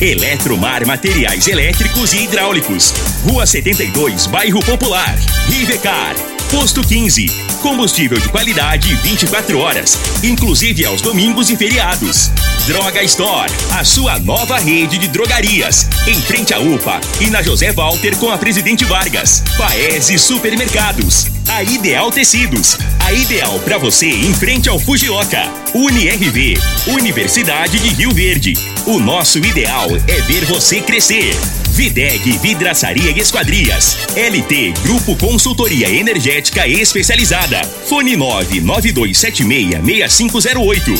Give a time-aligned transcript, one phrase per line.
[0.00, 2.92] Eletromar Materiais Elétricos e Hidráulicos.
[3.26, 5.16] Rua 72, Bairro Popular.
[5.48, 6.14] Rivecar.
[6.50, 7.45] Posto 15.
[7.66, 12.30] Combustível de qualidade 24 horas, inclusive aos domingos e feriados.
[12.64, 15.88] Droga Store, a sua nova rede de drogarias.
[16.06, 19.42] Em frente à UPA e na José Walter com a Presidente Vargas.
[19.58, 21.26] Paese Supermercados.
[21.48, 22.78] A Ideal Tecidos.
[23.00, 25.50] A ideal para você em frente ao Fujioka.
[25.74, 26.54] UniRV.
[26.86, 28.54] Universidade de Rio Verde.
[28.86, 31.36] O nosso ideal é ver você crescer.
[31.76, 33.98] Videg Vidraçaria e Esquadrias.
[34.16, 37.60] LT Grupo Consultoria Energética Especializada.
[37.86, 40.98] Fone 992766508.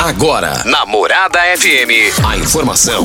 [0.00, 3.04] Agora, Namorada FM, a informação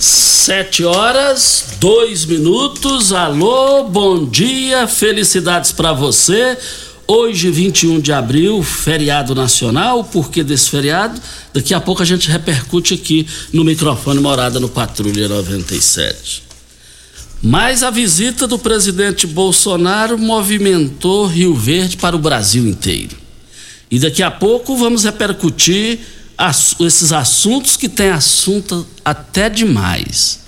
[0.00, 3.12] Sete horas, dois minutos.
[3.12, 6.56] Alô, bom dia, felicidades para você.
[7.04, 10.04] Hoje, 21 de abril, feriado nacional.
[10.04, 11.20] Por que desse feriado?
[11.52, 16.44] Daqui a pouco a gente repercute aqui no microfone Morada no Patrulha 97.
[17.42, 23.16] Mas a visita do presidente Bolsonaro movimentou Rio Verde para o Brasil inteiro.
[23.90, 25.98] E daqui a pouco vamos repercutir
[26.80, 30.40] esses assuntos que tem assunto até demais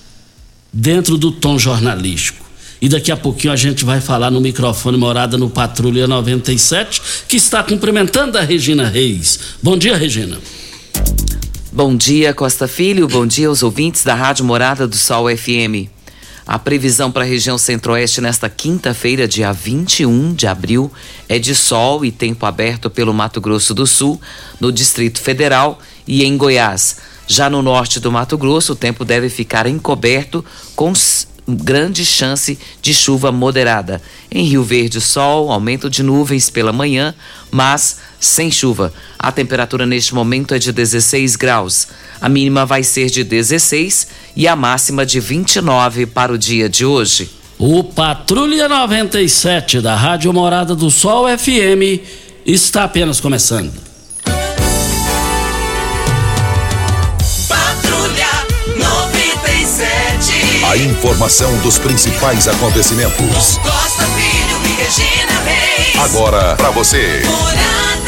[0.73, 2.49] dentro do tom jornalístico.
[2.81, 7.37] E daqui a pouquinho a gente vai falar no microfone Morada no Patrulha 97, que
[7.37, 9.39] está cumprimentando a Regina Reis.
[9.63, 10.39] Bom dia, Regina.
[11.73, 13.07] Bom dia, Costa Filho.
[13.07, 16.00] Bom dia aos ouvintes da Rádio Morada do Sol FM.
[16.51, 20.91] A previsão para a região centro-oeste nesta quinta-feira, dia 21 de abril,
[21.29, 24.21] é de sol e tempo aberto pelo Mato Grosso do Sul,
[24.59, 25.79] no Distrito Federal
[26.09, 26.97] e em Goiás.
[27.29, 30.45] Já no norte do Mato Grosso, o tempo deve ficar encoberto
[30.75, 30.93] com
[31.47, 34.03] grande chance de chuva moderada.
[34.29, 37.15] Em Rio Verde, sol, aumento de nuvens pela manhã,
[37.49, 38.93] mas sem chuva.
[39.19, 41.89] A temperatura neste momento é de 16 graus.
[42.21, 46.85] A mínima vai ser de 16 e a máxima de 29 para o dia de
[46.85, 47.31] hoje.
[47.59, 52.01] O Patrulha 97 da Rádio Morada do Sol FM
[52.45, 53.73] está apenas começando.
[57.49, 58.29] Patrulha
[58.77, 60.65] 97.
[60.71, 63.59] A informação dos principais acontecimentos.
[63.59, 65.97] Costa Filho e Regina Reis.
[65.99, 67.23] Agora para você.
[67.27, 68.00] Morada.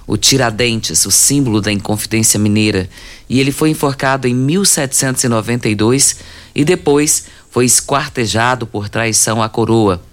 [0.05, 2.89] o Tiradentes, o símbolo da Inconfidência Mineira,
[3.29, 6.17] e ele foi enforcado em 1792
[6.53, 10.03] e depois foi esquartejado por traição à coroa.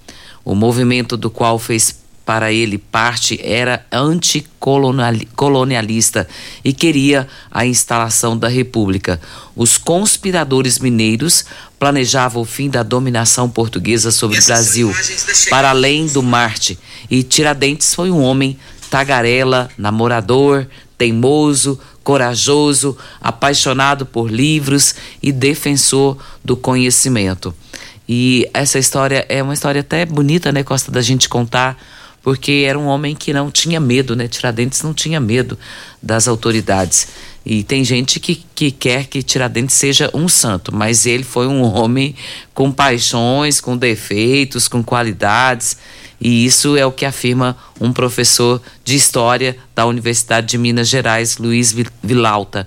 [0.44, 2.01] O movimento do qual fez
[2.32, 6.26] para ele parte era anticolonialista
[6.64, 9.20] e queria a instalação da República.
[9.54, 11.44] Os conspiradores mineiros
[11.78, 14.90] planejavam o fim da dominação portuguesa sobre o Brasil,
[15.50, 16.78] para além do Marte,
[17.10, 18.58] e Tiradentes foi um homem
[18.88, 27.54] tagarela, namorador, teimoso, corajoso, apaixonado por livros e defensor do conhecimento.
[28.08, 31.76] E essa história é uma história até bonita, né, Costa, da gente contar,
[32.22, 34.28] porque era um homem que não tinha medo, né?
[34.28, 35.58] Tiradentes não tinha medo
[36.00, 37.08] das autoridades.
[37.44, 41.62] E tem gente que, que quer que Tiradentes seja um santo, mas ele foi um
[41.62, 42.14] homem
[42.54, 45.76] com paixões, com defeitos, com qualidades.
[46.20, 51.36] E isso é o que afirma um professor de história da Universidade de Minas Gerais,
[51.36, 52.64] Luiz Vilauta.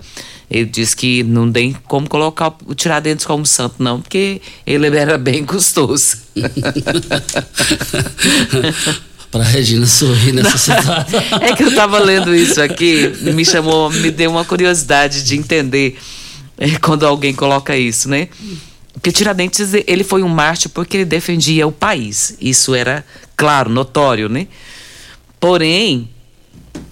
[0.51, 5.17] Ele diz que não tem como colocar o Tiradentes como santo, não, porque ele era
[5.17, 6.17] bem custoso.
[9.35, 10.95] para Regina sorrir nessa situação.
[11.41, 15.99] é que eu estava lendo isso aqui, me chamou, me deu uma curiosidade de entender
[16.57, 18.29] é, quando alguém coloca isso, né?
[18.93, 22.37] Porque Tiradentes, ele foi um mártir porque ele defendia o país.
[22.39, 23.03] Isso era
[23.35, 24.47] claro, notório, né?
[25.37, 26.07] Porém,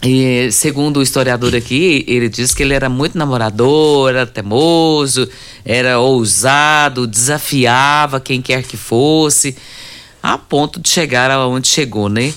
[0.04, 5.30] e, segundo o historiador aqui, ele diz que ele era muito namorador, era teimoso,
[5.64, 9.56] era ousado, desafiava quem quer que fosse,
[10.24, 12.34] a ponto de chegar aonde chegou, né?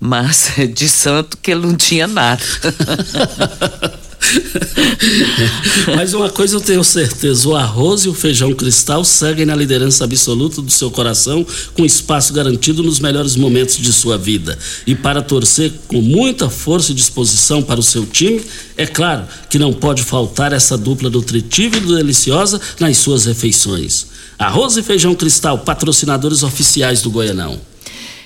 [0.00, 2.42] Mas de santo que ele não tinha nada.
[5.96, 10.04] Mas uma coisa eu tenho certeza: o arroz e o feijão cristal seguem na liderança
[10.04, 14.58] absoluta do seu coração, com espaço garantido nos melhores momentos de sua vida.
[14.86, 18.42] E para torcer com muita força e disposição para o seu time,
[18.76, 24.06] é claro que não pode faltar essa dupla nutritiva e deliciosa nas suas refeições.
[24.38, 27.58] Arroz e feijão cristal, patrocinadores oficiais do Goianão.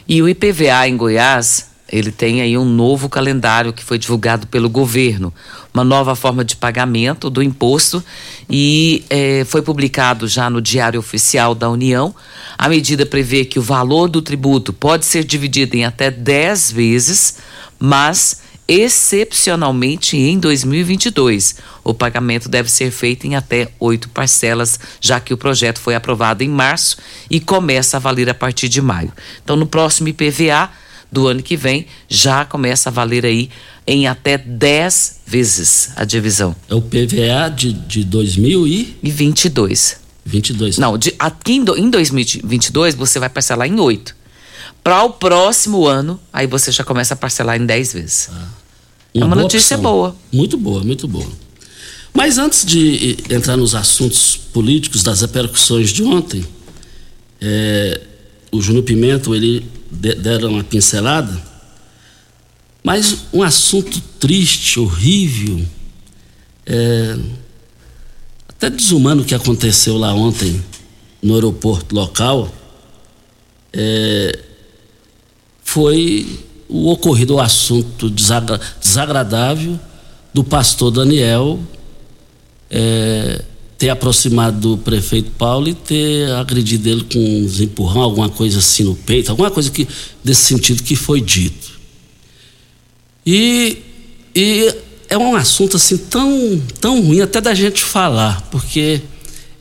[0.08, 4.68] E o IPVA em Goiás ele tem aí um novo calendário que foi divulgado pelo
[4.68, 5.32] governo,
[5.74, 8.02] uma nova forma de pagamento do imposto
[8.48, 12.14] e é, foi publicado já no Diário Oficial da União.
[12.56, 17.38] A medida prevê que o valor do tributo pode ser dividido em até 10 vezes,
[17.78, 21.56] mas excepcionalmente em 2022.
[21.82, 26.44] O pagamento deve ser feito em até oito parcelas, já que o projeto foi aprovado
[26.44, 26.98] em março
[27.28, 29.12] e começa a valer a partir de maio.
[29.42, 30.70] Então, no próximo IPVA
[31.10, 33.50] do ano que vem já começa a valer aí
[33.86, 36.54] em até 10 vezes a divisão.
[36.68, 39.98] É o PVA de, de 2022.
[40.24, 40.78] 22.
[40.78, 44.14] Não, de, aqui em, em 2022 você vai parcelar em 8.
[44.82, 48.28] Para o próximo ano, aí você já começa a parcelar em 10 vezes.
[48.32, 48.48] Ah,
[49.14, 49.92] uma é uma notícia opção.
[49.92, 50.16] boa.
[50.32, 51.28] Muito boa, muito boa.
[52.14, 56.44] Mas antes de entrar nos assuntos políticos das repercussões de ontem,
[57.40, 58.00] é,
[58.50, 61.40] o Júnior Pimenta, ele deram uma pincelada,
[62.82, 65.64] mas um assunto triste, horrível,
[66.64, 67.18] é,
[68.48, 70.62] até desumano que aconteceu lá ontem
[71.22, 72.52] no aeroporto local,
[73.72, 74.38] é,
[75.62, 79.78] foi o ocorrido, o assunto desagra, desagradável
[80.32, 81.58] do pastor Daniel
[82.70, 83.44] é,
[83.80, 88.84] ter aproximado do prefeito Paulo e ter agredido ele com uns empurrão, alguma coisa assim
[88.84, 89.88] no peito, alguma coisa que,
[90.22, 91.80] desse sentido que foi dito.
[93.24, 93.78] E,
[94.36, 94.74] e
[95.08, 99.00] é um assunto assim tão, tão ruim até da gente falar, porque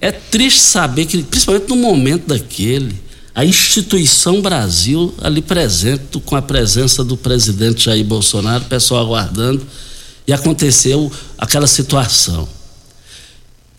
[0.02, 2.94] é triste saber que, principalmente no momento daquele,
[3.34, 9.66] a instituição Brasil ali presente, com a presença do presidente Jair Bolsonaro, o pessoal aguardando,
[10.28, 12.59] e aconteceu aquela situação.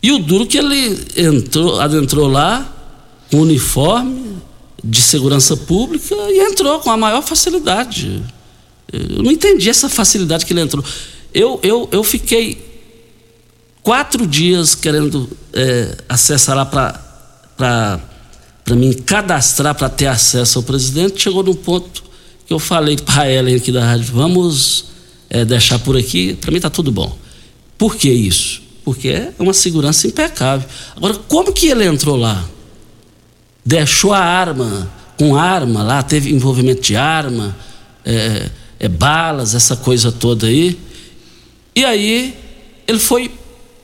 [0.02, 2.76] E o duro que ele entrou, adentrou lá
[3.30, 4.36] com uniforme
[4.82, 8.22] de segurança pública e entrou com a maior facilidade.
[8.92, 10.84] Eu não entendi essa facilidade que ele entrou.
[11.32, 12.70] Eu, eu, eu fiquei
[13.82, 18.00] quatro dias querendo é, acessar lá para
[18.70, 21.22] me cadastrar para ter acesso ao presidente.
[21.22, 22.02] Chegou num ponto
[22.46, 24.86] que eu falei para ela aqui da rádio: vamos
[25.28, 27.16] é, deixar por aqui, para mim está tudo bom.
[27.78, 28.62] Por que isso?
[28.90, 30.68] Porque é uma segurança impecável.
[30.96, 32.44] Agora, como que ele entrou lá?
[33.64, 37.56] Deixou a arma, com arma lá, teve envolvimento de arma,
[38.04, 40.76] é, é, balas, essa coisa toda aí.
[41.72, 42.36] E aí,
[42.84, 43.30] ele foi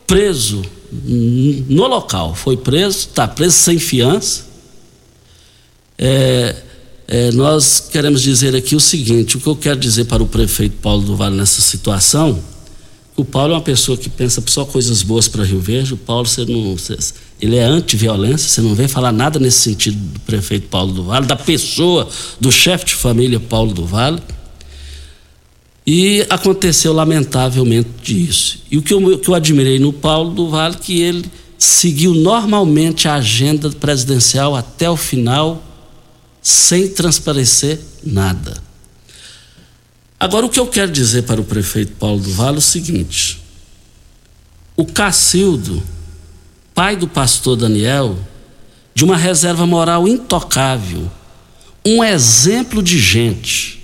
[0.09, 4.45] preso no local, foi preso, está preso sem fiança.
[5.97, 6.57] É,
[7.09, 10.79] É, nós queremos dizer aqui o seguinte: o que eu quero dizer para o prefeito
[10.83, 12.43] Paulo do Vale nessa situação,
[13.16, 15.94] o Paulo é uma pessoa que pensa só coisas boas para Rio Verde.
[15.94, 16.96] O Paulo, você não, você,
[17.40, 21.26] ele é anti-violência, você não vem falar nada nesse sentido do prefeito Paulo do Vale,
[21.26, 22.06] da pessoa,
[22.38, 24.20] do chefe de família Paulo do Vale.
[25.87, 28.58] E aconteceu lamentavelmente isso.
[28.70, 31.25] E o que eu, que eu admirei no Paulo do Vale, que ele
[31.56, 35.62] seguiu normalmente a agenda presidencial até o final,
[36.42, 38.65] sem transparecer nada.
[40.18, 43.42] Agora, o que eu quero dizer para o prefeito Paulo do Vale é o seguinte:
[44.75, 45.82] o Cacildo,
[46.75, 48.18] pai do pastor Daniel,
[48.94, 51.11] de uma reserva moral intocável,
[51.85, 53.82] um exemplo de gente,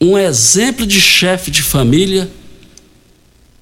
[0.00, 2.30] um exemplo de chefe de família.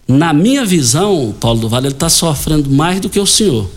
[0.07, 3.71] Na minha visão, Paulo do Vale, ele está sofrendo mais do que o senhor.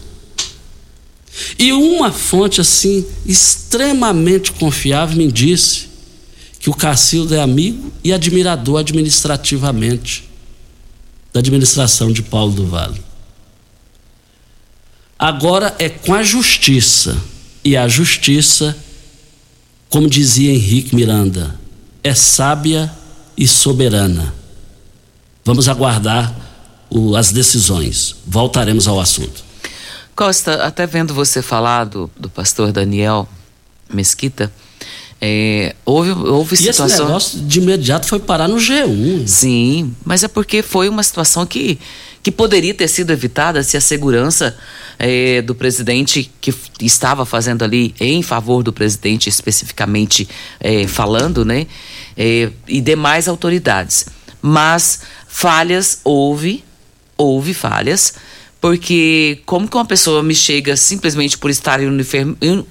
[1.57, 5.87] E uma fonte assim, extremamente confiável, me disse
[6.59, 10.27] que o Cacildo é amigo e admirador administrativamente
[11.33, 13.01] da administração de Paulo do Vale.
[15.19, 17.17] Agora é com a justiça,
[17.63, 18.77] e a justiça,
[19.89, 21.59] como dizia Henrique Miranda,
[22.03, 22.91] é sábia
[23.35, 24.33] e soberana.
[25.43, 26.33] Vamos aguardar
[26.89, 28.15] o, as decisões.
[28.25, 29.43] Voltaremos ao assunto.
[30.15, 33.27] Costa, até vendo você falar do, do pastor Daniel
[33.93, 34.51] Mesquita,
[35.19, 36.85] é, houve, houve e situação.
[36.85, 39.27] esse negócio de imediato foi parar no G1.
[39.27, 41.79] Sim, mas é porque foi uma situação que,
[42.21, 44.55] que poderia ter sido evitada se a segurança
[44.99, 50.27] é, do presidente que estava fazendo ali em favor do presidente especificamente
[50.59, 51.65] é, falando, né,
[52.15, 54.05] é, e demais autoridades.
[54.39, 56.63] Mas falhas houve,
[57.17, 58.13] houve falhas
[58.59, 61.79] porque como que uma pessoa me chega simplesmente por estar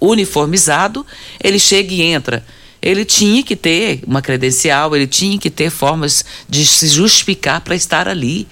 [0.01, 1.07] uniformizado,
[1.43, 2.45] ele chega e entra.
[2.83, 7.75] Ele tinha que ter uma credencial, ele tinha que ter formas de se justificar para
[7.75, 8.47] estar ali.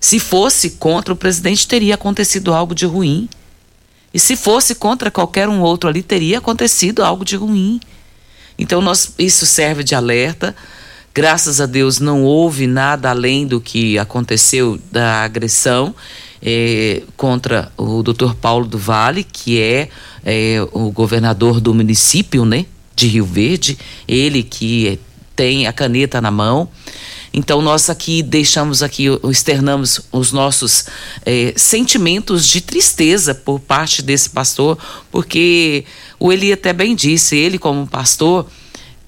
[0.00, 3.28] Se fosse contra o presidente, teria acontecido algo de ruim.
[4.12, 7.80] E se fosse contra qualquer um outro ali, teria acontecido algo de ruim.
[8.58, 10.54] Então, nós, isso serve de alerta.
[11.14, 15.94] Graças a Deus, não houve nada além do que aconteceu da agressão
[16.42, 18.34] é, contra o Dr.
[18.34, 19.88] Paulo do Vale, que é,
[20.24, 24.98] é, o governador do município, né, de Rio Verde, ele que
[25.36, 26.68] tem a caneta na mão.
[27.32, 30.84] Então nós aqui deixamos aqui, externamos os nossos
[31.24, 34.76] é, sentimentos de tristeza por parte desse pastor,
[35.10, 35.86] porque
[36.20, 38.46] o Eli até bem disse, ele como pastor,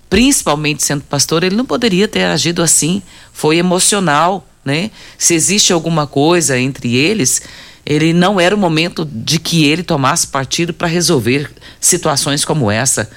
[0.09, 4.91] principalmente sendo pastor, ele não poderia ter agido assim, foi emocional, né?
[5.19, 7.43] Se existe alguma coisa entre eles,
[7.85, 13.11] ele não era o momento de que ele tomasse partido para resolver situações como essa.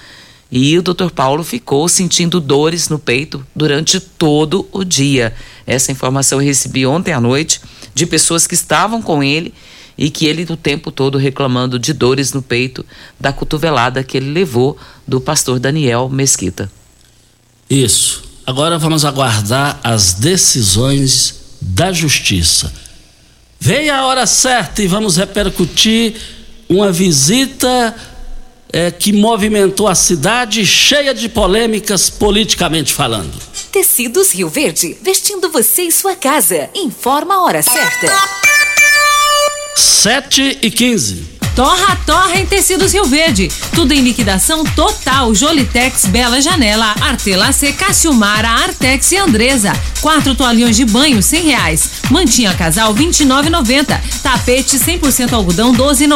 [0.52, 1.10] E o Dr.
[1.14, 5.34] Paulo ficou sentindo dores no peito durante todo o dia.
[5.66, 7.60] Essa informação eu recebi ontem à noite
[7.94, 9.54] de pessoas que estavam com ele
[9.98, 12.86] e que ele o tempo todo reclamando de dores no peito
[13.20, 14.78] da cotovelada que ele levou
[15.08, 16.72] do pastor Daniel Mesquita.
[17.70, 18.24] Isso.
[18.46, 22.72] Agora vamos aguardar as decisões da justiça.
[23.60, 26.16] Veio a hora certa e vamos repercutir
[26.70, 27.96] uma visita
[28.72, 33.34] é, que movimentou a cidade cheia de polêmicas politicamente falando.
[33.72, 36.70] Tecidos Rio Verde, vestindo você e sua casa.
[36.76, 38.12] Informa a hora certa.
[39.76, 41.37] 7 e 15.
[41.58, 43.48] Torra, torra em tecidos Rio Verde.
[43.74, 45.34] Tudo em liquidação total.
[45.34, 49.74] Jolitex, Bela Janela, Artelacê, Cassiumara, Artex e Andresa.
[50.00, 51.90] Quatro toalhões de banho, cem reais.
[52.12, 53.26] Mantinha casal, vinte e
[54.22, 56.08] Tapete 100% algodão, doze e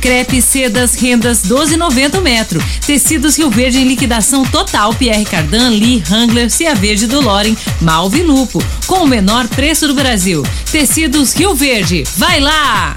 [0.00, 2.60] Crepe, sedas, rendas, doze e metro.
[2.84, 4.92] Tecidos Rio Verde em liquidação total.
[4.92, 8.60] Pierre Cardan, Lee, Hangler, Cia Verde do Loren, Malve Lupo.
[8.88, 10.42] Com o menor preço do Brasil.
[10.72, 12.02] Tecidos Rio Verde.
[12.16, 12.96] Vai lá!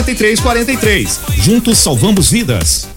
[0.01, 1.19] 4343.
[1.37, 2.87] Juntos salvamos vidas.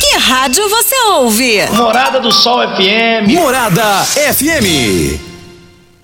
[0.00, 1.66] Que rádio você ouve?
[1.72, 3.32] Morada do Sol FM.
[3.32, 5.33] Morada FM.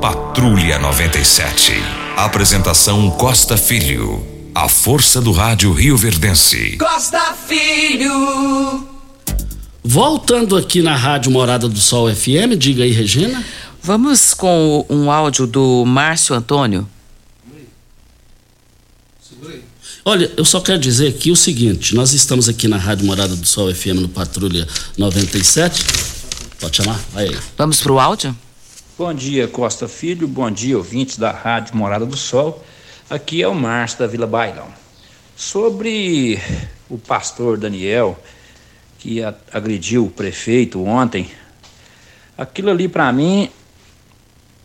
[0.00, 1.74] Patrulha 97.
[2.16, 4.26] Apresentação Costa Filho.
[4.54, 6.78] A força do rádio Rio Verdense.
[6.78, 8.88] Costa Filho.
[9.84, 13.44] Voltando aqui na Rádio Morada do Sol FM, diga aí, Regina.
[13.82, 16.88] Vamos com um áudio do Márcio Antônio.
[20.02, 23.46] Olha, eu só quero dizer aqui o seguinte: nós estamos aqui na Rádio Morada do
[23.46, 25.84] Sol FM no Patrulha 97.
[26.58, 26.98] Pode chamar?
[27.12, 27.38] Vai aí.
[27.58, 28.34] Vamos pro áudio?
[29.00, 30.28] Bom dia, Costa Filho.
[30.28, 32.62] Bom dia, ouvintes da Rádio Morada do Sol.
[33.08, 34.68] Aqui é o Márcio da Vila Bailão.
[35.34, 36.38] Sobre
[36.86, 38.22] o pastor Daniel,
[38.98, 41.30] que agrediu o prefeito ontem,
[42.36, 43.48] aquilo ali para mim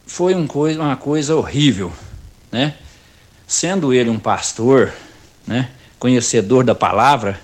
[0.05, 1.93] foi um coisa, uma coisa horrível,
[2.51, 2.75] né?
[3.47, 4.91] Sendo ele um pastor,
[5.47, 7.39] né, conhecedor da palavra,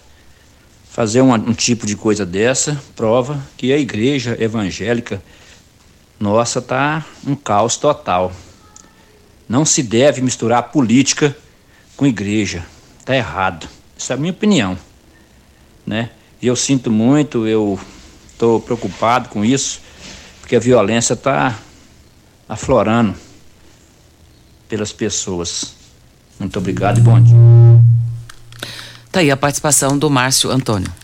[0.90, 5.24] fazer um, um tipo de coisa dessa prova que a igreja evangélica
[6.22, 8.32] nossa tá um caos total.
[9.50, 11.36] Não se deve misturar política
[11.98, 12.64] com igreja.
[13.04, 13.68] Tá errado.
[13.98, 14.78] Essa é a minha opinião,
[15.86, 16.12] né?
[16.40, 17.80] E eu sinto muito, eu
[18.32, 19.82] estou preocupado com isso,
[20.40, 21.58] porque a violência está
[22.48, 23.16] aflorando
[24.70, 25.74] pelas pessoas.
[26.40, 27.36] Muito obrigado e bom dia.
[29.12, 31.01] Tá aí a participação do Márcio Antônio.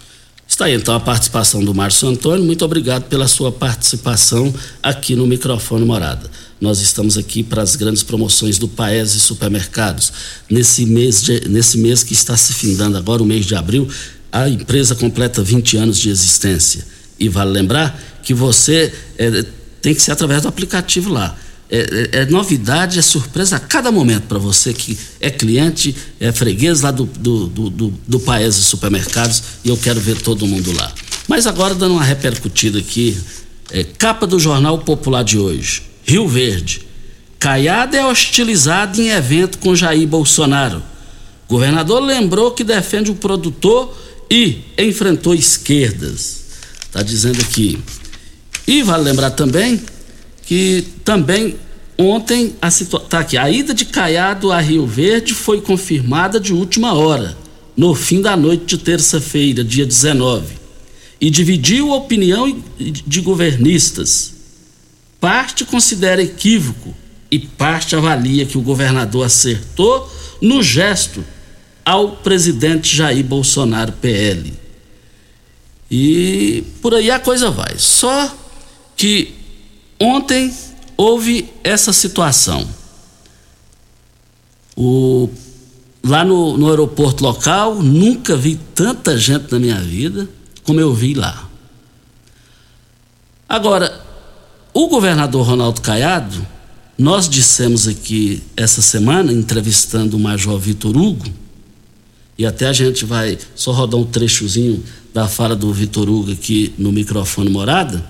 [0.57, 2.43] Está aí então a participação do Márcio Antônio.
[2.43, 6.27] Muito obrigado pela sua participação aqui no microfone Morada.
[6.59, 10.11] Nós estamos aqui para as grandes promoções do Paese Supermercados.
[10.49, 13.87] Nesse mês, de, nesse mês que está se findando agora, o mês de abril,
[14.31, 16.83] a empresa completa 20 anos de existência.
[17.19, 19.45] E vale lembrar que você é,
[19.79, 21.37] tem que ser através do aplicativo lá.
[21.69, 26.31] É, é, é, novidade, é surpresa a cada momento para você que é cliente, é
[26.31, 30.71] freguês lá do, do, do, do, do Paese Supermercados e eu quero ver todo mundo
[30.71, 30.93] lá.
[31.27, 33.17] Mas agora dando uma repercutida aqui,
[33.69, 36.87] é, capa do Jornal Popular de hoje, Rio Verde.
[37.37, 40.81] Caiada é hostilizado em evento com Jair Bolsonaro.
[41.49, 43.95] Governador lembrou que defende o produtor
[44.31, 46.45] e enfrentou esquerdas.
[46.85, 47.77] Está dizendo aqui.
[48.65, 49.81] E vale lembrar também
[50.47, 51.57] que também
[51.97, 53.09] ontem a situação.
[53.09, 57.37] Tá aqui, a ida de Caiado a Rio Verde foi confirmada de última hora,
[57.75, 60.55] no fim da noite de terça-feira, dia 19,
[61.19, 64.35] e dividiu a opinião de governistas.
[65.19, 66.95] Parte considera equívoco
[67.29, 70.09] e parte avalia que o governador acertou
[70.41, 71.25] no gesto
[71.83, 74.53] ao presidente Jair Bolsonaro PL.
[75.91, 77.77] E por aí a coisa vai.
[77.77, 78.33] Só
[78.95, 79.36] que
[79.99, 80.53] Ontem
[80.95, 82.67] houve essa situação.
[84.75, 85.29] O,
[86.03, 90.29] lá no, no aeroporto local, nunca vi tanta gente na minha vida
[90.63, 91.49] como eu vi lá.
[93.47, 94.05] Agora,
[94.73, 96.45] o governador Ronaldo Caiado,
[96.97, 101.25] nós dissemos aqui essa semana, entrevistando o Major Vitor Hugo,
[102.37, 104.83] e até a gente vai só rodar um trechozinho
[105.13, 108.05] da fala do Vitor Hugo aqui no microfone morada.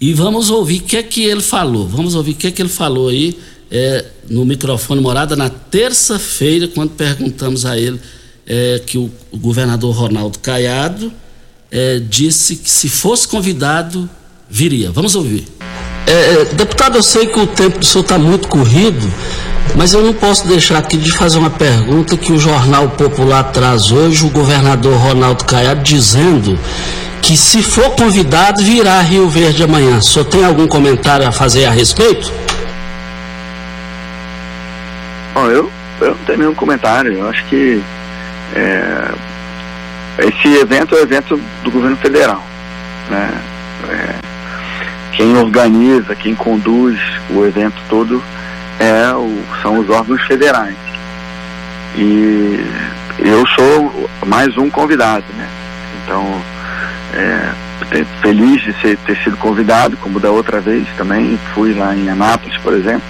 [0.00, 1.86] E vamos ouvir o que é que ele falou.
[1.86, 3.36] Vamos ouvir o que é que ele falou aí
[3.70, 8.00] é, no microfone morada na terça-feira, quando perguntamos a ele
[8.46, 11.12] é, que o, o, governador Ronaldo Caiado
[11.70, 14.08] é, disse que se fosse convidado,
[14.48, 14.90] viria.
[14.90, 15.46] Vamos ouvir.
[16.06, 19.06] É, deputado, eu sei que o tempo do senhor está muito corrido,
[19.76, 23.92] mas eu não posso deixar aqui de fazer uma pergunta que o Jornal Popular traz
[23.92, 26.58] hoje, o governador Ronaldo Caiado dizendo
[27.22, 29.98] que se for convidado virá a Rio Verde amanhã.
[29.98, 32.32] O senhor tem algum comentário a fazer a respeito?
[35.34, 37.12] Bom, eu, eu não tenho nenhum comentário.
[37.12, 37.82] Eu acho que
[38.54, 39.14] é,
[40.18, 42.44] esse evento é o evento do governo federal.
[43.08, 43.30] Né?
[43.88, 44.14] É,
[45.12, 46.98] quem organiza, quem conduz
[47.30, 48.22] o evento todo
[48.78, 50.76] é o, são os órgãos federais.
[51.96, 52.64] E
[53.18, 55.48] eu sou mais um convidado, né?
[56.02, 56.40] Então,
[57.14, 62.08] é, feliz de ser, ter sido convidado, como da outra vez também, fui lá em
[62.08, 63.02] Anápolis, por exemplo,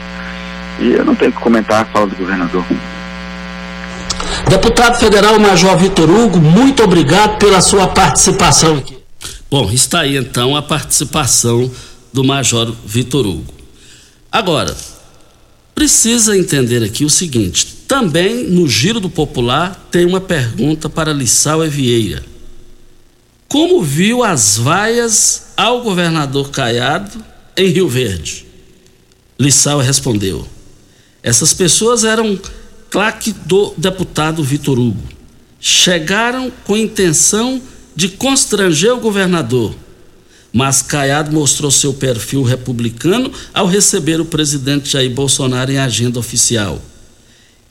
[0.79, 2.65] e eu não tenho que comentar a fala do governador.
[4.49, 8.99] Deputado Federal Major Vitor Hugo, muito obrigado pela sua participação aqui.
[9.51, 11.71] Bom, está aí então a participação
[12.13, 13.53] do Major Vitor Hugo.
[14.31, 14.77] Agora,
[15.75, 21.65] precisa entender aqui o seguinte: também no Giro do Popular tem uma pergunta para Lissau
[21.65, 22.30] Evieira.
[23.51, 27.23] Como viu as vaias ao governador Caiado
[27.57, 28.47] em Rio Verde?
[29.39, 30.47] Lissau respondeu:
[31.21, 32.39] essas pessoas eram
[32.89, 35.03] claque do deputado Vitor Hugo.
[35.59, 37.61] Chegaram com intenção
[37.95, 39.75] de constranger o governador
[40.53, 46.81] mas Caiado mostrou seu perfil republicano ao receber o presidente Jair Bolsonaro em agenda oficial.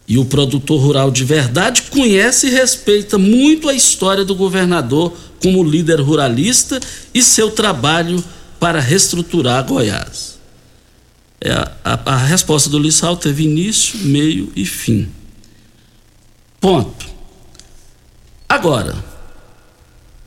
[0.09, 5.63] E o produtor rural de verdade conhece e respeita muito a história do governador como
[5.63, 6.79] líder ruralista
[7.13, 8.21] e seu trabalho
[8.59, 10.39] para reestruturar Goiás.
[11.39, 15.07] É, a, a, resposta do Lissau teve início, meio e fim.
[16.59, 17.05] Ponto.
[18.49, 18.95] Agora,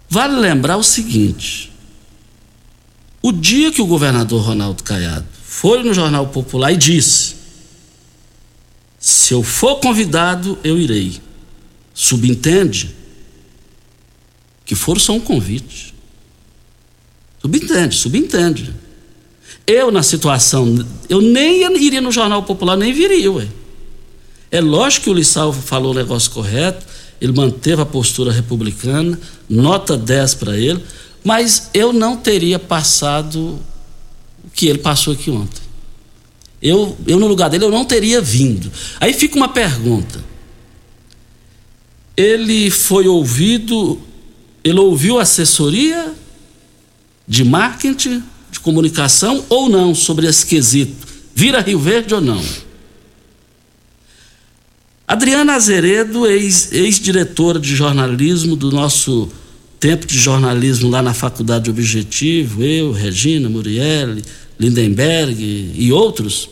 [0.09, 1.73] vale lembrar o seguinte:
[3.21, 7.42] o dia que o governador Ronaldo Caiado foi no Jornal Popular e disse:
[9.03, 11.21] se eu for convidado, eu irei.
[11.93, 12.95] Subentende
[14.65, 15.93] que for só um convite.
[17.41, 18.73] Subentende, subentende.
[19.67, 23.49] Eu, na situação, eu nem iria no Jornal Popular, nem viria, ué.
[24.53, 26.87] É lógico que o Lissalvo falou o negócio correto,
[27.21, 30.81] ele manteve a postura republicana, nota 10 para ele,
[31.25, 33.59] mas eu não teria passado
[34.45, 35.62] o que ele passou aqui ontem.
[36.63, 38.71] Eu, eu, no lugar dele, eu não teria vindo.
[39.01, 40.23] Aí fica uma pergunta.
[42.17, 44.01] Ele foi ouvido,
[44.63, 46.15] ele ouviu assessoria
[47.27, 51.09] de marketing, de comunicação ou não sobre esse quesito?
[51.35, 52.43] Vira Rio Verde ou não?
[55.09, 59.29] Adriana Azeredo, ex-diretora ex de jornalismo do nosso
[59.81, 64.17] tempo de jornalismo lá na Faculdade Objetivo, eu, Regina, Muriel,
[64.59, 66.49] Lindenberg e outros,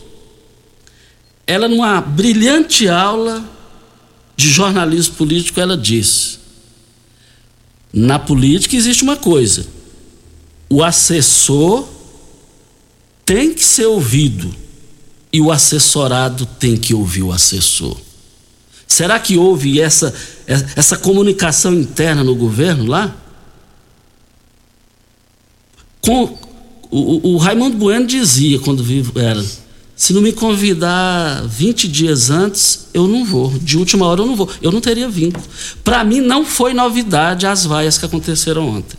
[1.51, 3.43] ela numa brilhante aula
[4.37, 6.39] de jornalismo político, ela disse:
[7.91, 9.67] na política existe uma coisa,
[10.69, 11.85] o assessor
[13.25, 14.55] tem que ser ouvido
[15.31, 17.97] e o assessorado tem que ouvir o assessor.
[18.87, 20.13] Será que houve essa,
[20.47, 23.13] essa comunicação interna no governo lá?
[26.01, 26.37] Com,
[26.89, 29.41] o, o Raimundo Bueno dizia, quando vivo era,
[30.01, 33.51] se não me convidar 20 dias antes, eu não vou.
[33.59, 34.49] De última hora eu não vou.
[34.59, 35.39] Eu não teria vindo.
[35.83, 38.97] Para mim não foi novidade as vaias que aconteceram ontem.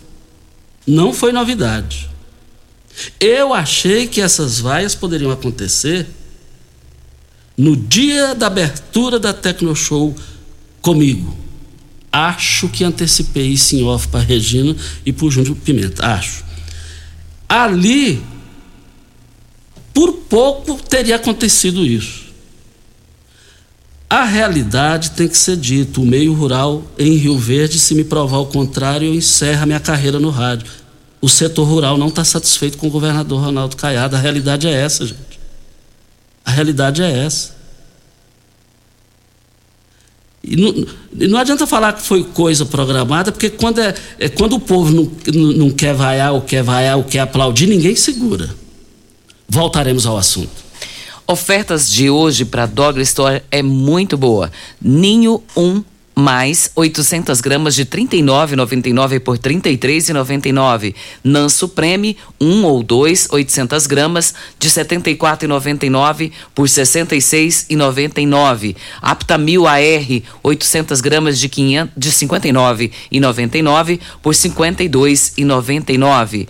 [0.87, 2.09] Não foi novidade.
[3.19, 6.07] Eu achei que essas vaias poderiam acontecer
[7.59, 10.15] no dia da abertura da Tecnoshow
[10.81, 11.37] comigo.
[12.12, 16.07] Acho que antecipei isso em off para Regina e para o Júnior Pimenta.
[16.07, 16.45] Acho
[17.49, 18.23] ali,
[19.92, 22.33] por pouco teria acontecido isso.
[24.09, 26.00] A realidade tem que ser dita.
[26.00, 29.81] O meio rural em Rio Verde, se me provar o contrário, eu encerro a minha
[29.81, 30.66] carreira no rádio.
[31.20, 34.14] O setor rural não está satisfeito com o governador Ronaldo Caiado.
[34.14, 35.40] A realidade é essa, gente.
[36.44, 37.55] A realidade é essa.
[40.44, 44.61] E não, não adianta falar que foi coisa programada, porque quando, é, é quando o
[44.61, 48.62] povo não, não, não quer vaiar, ou quer vaiar, ou quer aplaudir, ninguém segura.
[49.55, 50.49] Voltaremos ao assunto.
[51.27, 54.51] Ofertas de hoje para Dog Store é muito boa.
[54.81, 55.85] Ninho 1
[56.15, 60.95] mais 800 gramas de 39,99 por 33,99.
[61.23, 68.75] Nan Supreme, 1 ou 2, 800 gramas de 74,99 por 66,99.
[69.03, 76.49] Aptamil AR, 800 gramas de, 500, de 59,99 por 52,99.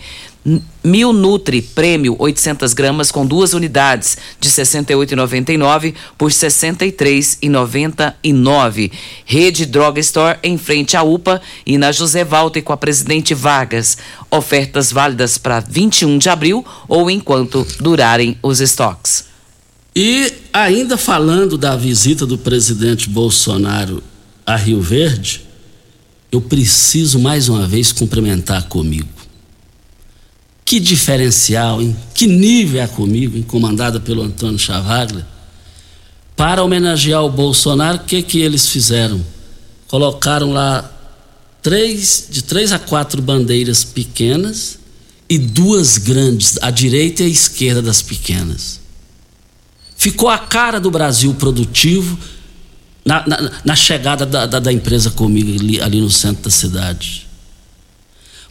[0.83, 8.91] Mil Nutri Prêmio 800 gramas com duas unidades de 68,99 por 63,99.
[9.25, 13.97] Rede Droga Store em frente à UPA e na José Walter com a Presidente Vargas.
[14.29, 19.31] Ofertas válidas para 21 de abril ou enquanto durarem os estoques.
[19.95, 24.03] E ainda falando da visita do presidente Bolsonaro
[24.45, 25.45] a Rio Verde,
[26.29, 29.22] eu preciso mais uma vez cumprimentar comigo
[30.65, 31.95] que diferencial, hein?
[32.13, 33.43] Que nível é comigo, hein?
[33.43, 35.25] comandada pelo Antônio Chavaglia.
[36.35, 39.23] Para homenagear o Bolsonaro, o que que eles fizeram?
[39.87, 40.89] Colocaram lá
[41.61, 44.79] três, de três a quatro bandeiras pequenas
[45.29, 48.79] e duas grandes, à direita e à esquerda das pequenas.
[49.95, 52.17] Ficou a cara do Brasil produtivo
[53.05, 57.27] na, na, na chegada da, da, da, empresa comigo ali, ali no centro da cidade.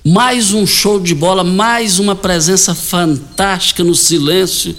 [0.04, 4.74] Mais um show de bola, mais uma presença fantástica no silêncio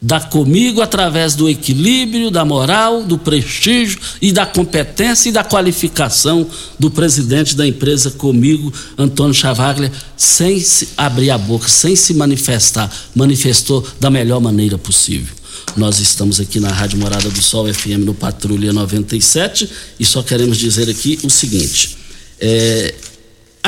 [0.00, 6.48] da comigo através do equilíbrio, da moral, do prestígio e da competência e da qualificação
[6.78, 12.88] do presidente da empresa comigo, Antônio Chavaglia, sem se abrir a boca, sem se manifestar,
[13.16, 15.34] manifestou da melhor maneira possível.
[15.76, 20.58] Nós estamos aqui na Rádio Morada do Sol FM no Patrulha 97 e só queremos
[20.58, 21.98] dizer aqui o seguinte:
[22.40, 22.94] é,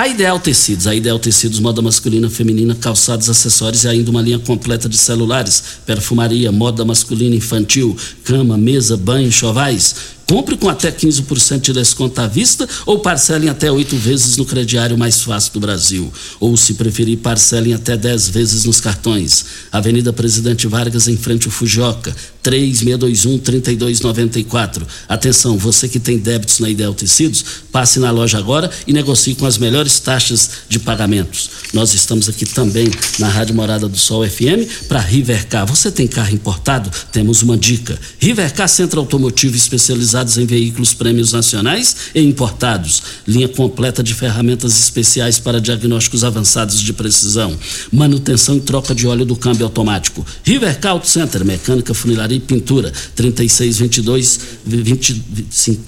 [0.00, 4.38] a Ideal Tecidos, a Ideal Tecidos, moda masculina, feminina, calçados, acessórios e ainda uma linha
[4.38, 9.94] completa de celulares, perfumaria, moda masculina, infantil, cama, mesa, banho, chovais
[10.30, 14.96] Compre com até 15% de desconto à vista ou parcelem até oito vezes no crediário
[14.96, 16.08] mais fácil do Brasil.
[16.38, 19.44] Ou, se preferir, parcelem até 10 vezes nos cartões.
[19.72, 24.82] Avenida Presidente Vargas, em frente ao Fujoca, 3621-3294.
[25.08, 29.46] Atenção, você que tem débitos na Ideal Tecidos, passe na loja agora e negocie com
[29.46, 31.50] as melhores taxas de pagamentos.
[31.72, 35.66] Nós estamos aqui também na Rádio Morada do Sol FM para Rivercar.
[35.66, 36.90] Você tem carro importado?
[37.12, 37.98] Temos uma dica.
[38.18, 45.38] Rivercar Centro Automotivo Especializado em veículos prêmios nacionais e importados, linha completa de ferramentas especiais
[45.38, 47.56] para diagnósticos avançados de precisão,
[47.92, 50.24] manutenção e troca de óleo do câmbio automático.
[50.44, 55.22] Rivercar Auto Center, mecânica, funilaria e pintura, 3622 20,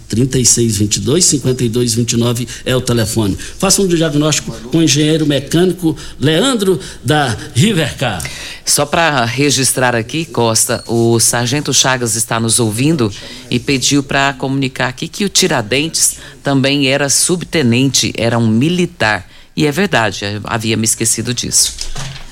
[0.09, 3.37] 3622 5229 é o telefone.
[3.59, 8.23] Faça um diagnóstico com o engenheiro mecânico Leandro da Rivercar.
[8.65, 13.13] Só para registrar aqui, Costa, o Sargento Chagas está nos ouvindo
[13.51, 19.29] e pediu para comunicar aqui que o Tiradentes também era subtenente, era um militar.
[19.57, 21.75] E é verdade, havia me esquecido disso.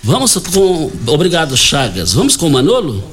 [0.03, 0.91] Vamos com.
[1.07, 2.15] Obrigado, Chagas.
[2.15, 3.05] Vamos com o Manolo?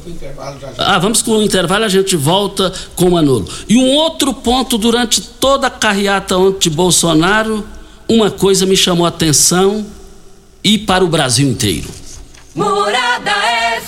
[0.78, 3.48] Ah, vamos com o intervalo, a gente volta com o Manolo.
[3.68, 7.66] E um outro ponto durante toda a carreata anti-Bolsonaro,
[8.08, 9.86] uma coisa me chamou a atenção
[10.64, 11.90] e para o Brasil inteiro.
[12.56, 13.32] Morada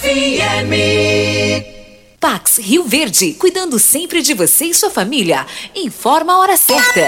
[0.02, 1.80] FM.
[2.20, 5.46] Pax Rio Verde, cuidando sempre de você e sua família.
[5.74, 7.08] Informa a hora certa.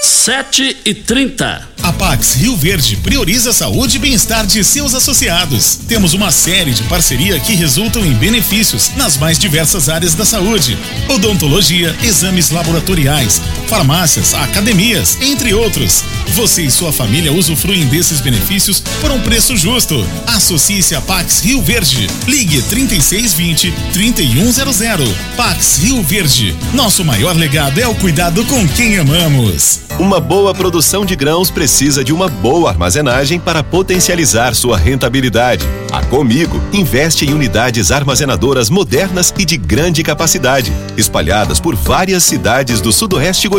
[0.00, 5.78] 7 e 30 a Pax Rio Verde prioriza a saúde e bem-estar de seus associados.
[5.88, 10.76] Temos uma série de parceria que resultam em benefícios nas mais diversas áreas da saúde:
[11.08, 16.02] odontologia, exames laboratoriais, farmácias, academias, entre outros.
[16.28, 20.04] Você e sua família usufruem desses benefícios por um preço justo.
[20.26, 22.08] Associe-se a Pax Rio Verde.
[22.26, 25.14] Ligue 3620 3100.
[25.36, 26.56] Pax Rio Verde.
[26.72, 29.80] Nosso maior legado é o cuidado com quem amamos.
[29.98, 35.64] Uma boa produção de grãos precisa de uma boa armazenagem para potencializar sua rentabilidade.
[35.90, 42.80] A Comigo investe em unidades armazenadoras modernas e de grande capacidade, espalhadas por várias cidades
[42.80, 43.57] do sudoeste goiano,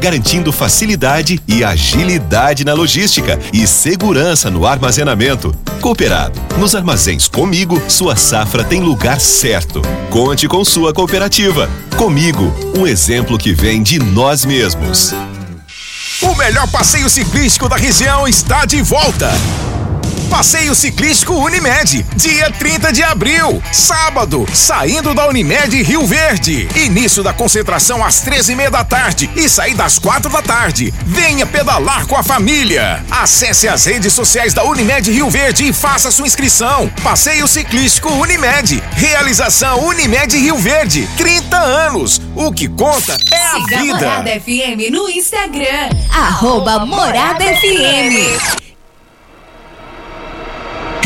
[0.00, 5.54] garantindo facilidade e agilidade na logística e segurança no armazenamento.
[5.80, 9.80] Cooperado, nos armazéns Comigo, sua safra tem lugar certo.
[10.10, 11.70] Conte com sua cooperativa.
[11.96, 15.14] Comigo, um exemplo que vem de nós mesmos.
[16.20, 19.30] O melhor passeio ciclístico da região está de volta.
[20.28, 26.68] Passeio Ciclístico Unimed, dia 30 de abril, sábado, saindo da Unimed Rio Verde.
[26.76, 30.92] Início da concentração às 13 e meia da tarde e saída às quatro da tarde.
[31.04, 33.02] Venha pedalar com a família.
[33.10, 36.88] Acesse as redes sociais da Unimed Rio Verde e faça sua inscrição.
[37.02, 38.82] Passeio Ciclístico Unimed.
[38.92, 41.08] Realização Unimed Rio Verde.
[41.16, 42.20] 30 anos.
[42.36, 43.94] O que conta é a Siga vida.
[43.94, 45.88] Morada FM no Instagram.
[46.12, 48.67] Arroba Morada FM.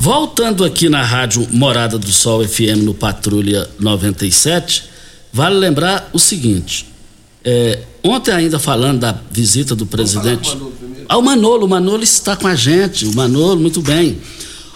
[0.00, 4.84] Voltando aqui na rádio Morada do Sol FM no Patrulha 97,
[5.32, 6.86] vale lembrar o seguinte:
[7.44, 10.56] é, ontem, ainda falando da visita do presidente.
[11.08, 14.20] Ao Manolo, o Manolo está com a gente, o Manolo, muito bem.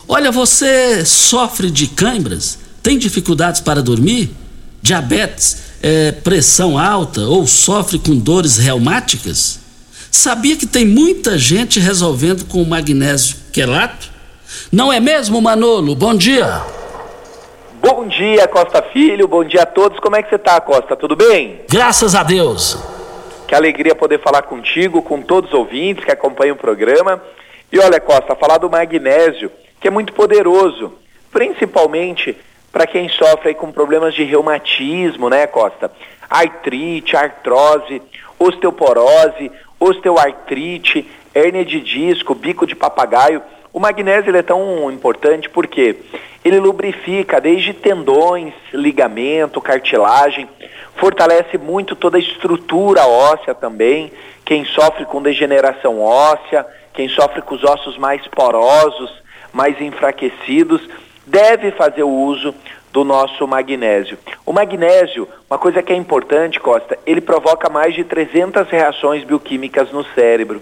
[0.09, 2.59] Olha, você sofre de câimbras?
[2.83, 4.29] Tem dificuldades para dormir?
[4.83, 9.61] Diabetes, é, pressão alta ou sofre com dores reumáticas?
[10.11, 14.12] Sabia que tem muita gente resolvendo com o magnésio quelato?
[14.73, 15.95] Não é mesmo, Manolo?
[15.95, 16.63] Bom dia.
[17.75, 19.27] Bom dia, Costa Filho.
[19.27, 19.99] Bom dia a todos.
[19.99, 20.95] Como é que você tá, Costa?
[20.97, 21.63] Tudo bem?
[21.69, 22.79] Graças a Deus.
[23.49, 27.23] Que alegria poder falar contigo, com todos os ouvintes que acompanham o programa.
[27.71, 30.93] E olha, Costa, falar do magnésio, que é muito poderoso,
[31.31, 32.37] principalmente
[32.71, 35.91] para quem sofre com problemas de reumatismo, né, Costa?
[36.31, 38.01] Artrite, artrose,
[38.39, 43.43] osteoporose, osteoartrite, hérnia de disco, bico de papagaio.
[43.73, 45.97] O magnésio é tão importante porque
[46.45, 50.47] ele lubrifica desde tendões, ligamento, cartilagem,
[50.97, 54.13] fortalece muito toda a estrutura óssea também.
[54.45, 59.11] Quem sofre com degeneração óssea, quem sofre com os ossos mais porosos,
[59.53, 60.87] mais enfraquecidos,
[61.27, 62.55] deve fazer o uso
[62.93, 64.19] do nosso magnésio.
[64.45, 69.91] O magnésio, uma coisa que é importante, Costa, ele provoca mais de 300 reações bioquímicas
[69.91, 70.61] no cérebro.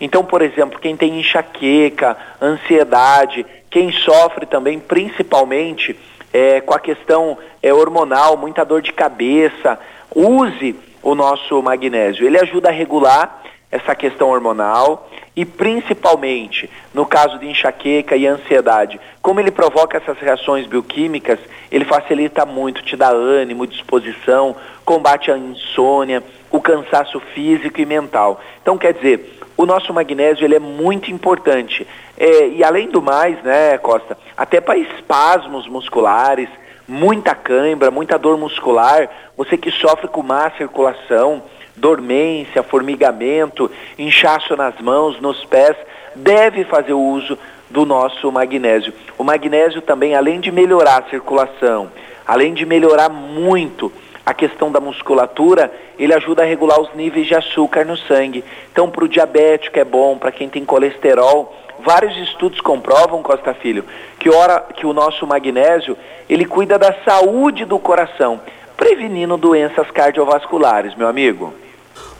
[0.00, 5.98] Então, por exemplo, quem tem enxaqueca, ansiedade, quem sofre também principalmente
[6.32, 9.78] é, com a questão é, hormonal, muita dor de cabeça,
[10.14, 12.26] use o nosso magnésio.
[12.26, 18.98] Ele ajuda a regular essa questão hormonal e principalmente no caso de enxaqueca e ansiedade,
[19.22, 21.38] como ele provoca essas reações bioquímicas,
[21.70, 28.40] ele facilita muito, te dá ânimo, disposição, combate a insônia, o cansaço físico e mental.
[28.62, 31.84] Então, quer dizer, o nosso magnésio ele é muito importante.
[32.16, 36.48] É, e além do mais, né, Costa, até para espasmos musculares,
[36.86, 41.42] muita cãibra, muita dor muscular, você que sofre com má circulação,
[41.74, 43.68] dormência, formigamento,
[43.98, 45.76] inchaço nas mãos, nos pés,
[46.14, 47.36] deve fazer o uso
[47.68, 48.94] do nosso magnésio.
[49.18, 51.90] O magnésio também, além de melhorar a circulação,
[52.24, 53.92] além de melhorar muito
[54.28, 58.44] a questão da musculatura, ele ajuda a regular os níveis de açúcar no sangue.
[58.70, 63.86] Então, para o diabético é bom, para quem tem colesterol, vários estudos comprovam, Costa Filho,
[64.20, 65.96] que, ora, que o nosso magnésio,
[66.28, 68.38] ele cuida da saúde do coração,
[68.76, 71.54] prevenindo doenças cardiovasculares, meu amigo.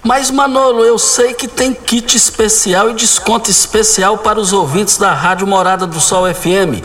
[0.03, 5.13] Mas Manolo, eu sei que tem kit especial e desconto especial para os ouvintes da
[5.13, 6.83] Rádio Morada do Sol FM.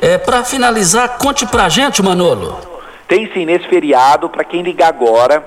[0.00, 2.73] É, para finalizar, conte pra gente, Manolo.
[3.06, 5.46] Tem sim nesse feriado, para quem ligar agora,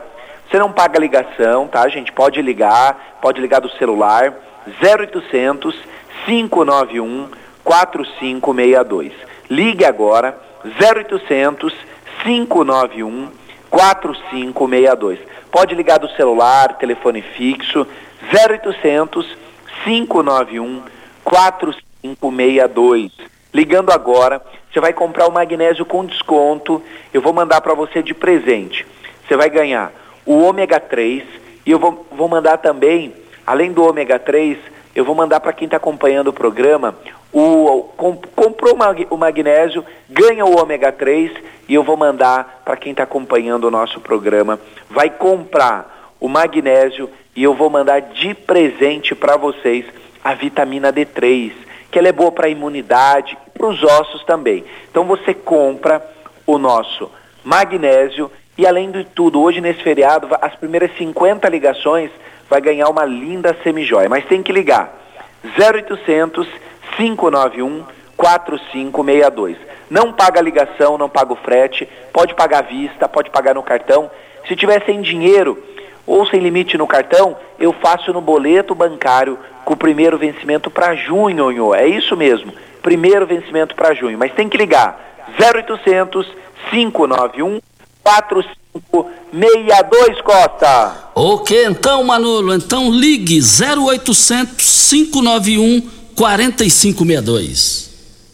[0.49, 1.81] você não paga ligação, tá?
[1.81, 4.33] A gente pode ligar, pode ligar do celular
[4.81, 5.75] 0800
[6.25, 7.29] 591
[7.63, 9.13] 4562.
[9.49, 11.73] Ligue agora 0800
[12.23, 13.29] 591
[13.69, 15.19] 4562.
[15.51, 17.87] Pode ligar do celular, telefone fixo
[18.31, 19.37] 0800
[19.83, 20.97] 591 4562.
[21.27, 23.11] 4562.
[23.53, 24.41] Ligando agora,
[24.77, 26.83] você vai comprar o magnésio com desconto.
[27.11, 28.85] Eu vou mandar para você de presente.
[29.27, 29.91] Você vai ganhar
[30.23, 31.23] o ômega 3
[31.65, 33.11] e eu vou, vou mandar também,
[33.43, 34.55] além do ômega 3,
[34.95, 36.95] eu vou mandar para quem está acompanhando o programa,
[37.33, 38.77] o, com, comprou
[39.09, 41.31] o magnésio, ganha o ômega 3
[41.67, 44.59] e eu vou mandar para quem está acompanhando o nosso programa,
[44.91, 49.85] vai comprar o magnésio e eu vou mandar de presente para vocês
[50.23, 54.63] a vitamina D3, que ela é boa para a imunidade para os ossos também.
[54.89, 56.05] Então você compra
[56.45, 57.09] o nosso
[57.43, 62.09] magnésio e além de tudo, hoje nesse feriado, as primeiras 50 ligações
[62.49, 64.09] vai ganhar uma linda semijoia.
[64.09, 64.93] Mas tem que ligar.
[65.43, 66.47] 0800
[66.97, 67.83] 591
[68.15, 69.57] 4562.
[69.89, 74.09] Não paga ligação, não paga o frete, pode pagar à vista, pode pagar no cartão.
[74.47, 75.63] Se tiver sem dinheiro
[76.05, 79.37] ou sem limite no cartão, eu faço no boleto bancário
[79.67, 82.53] com o primeiro vencimento para junho, é isso mesmo.
[82.81, 86.25] Primeiro vencimento para junho, mas tem que ligar 0800
[86.71, 87.59] 591
[88.01, 91.09] 4562 Costa.
[91.13, 95.81] Ok, então, Manolo, então ligue 0800 591
[96.15, 97.89] 4562.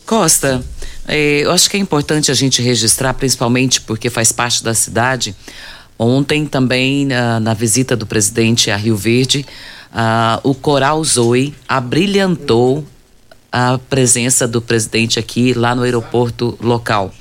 [0.05, 0.63] Costa,
[1.07, 5.35] é, eu acho que é importante a gente registrar, principalmente porque faz parte da cidade.
[5.97, 9.43] Ontem também, na, na visita do presidente a Rio Verde,
[9.93, 12.85] uh, o Coral Zoe abrilhantou
[13.51, 17.13] a presença do presidente aqui lá no aeroporto local.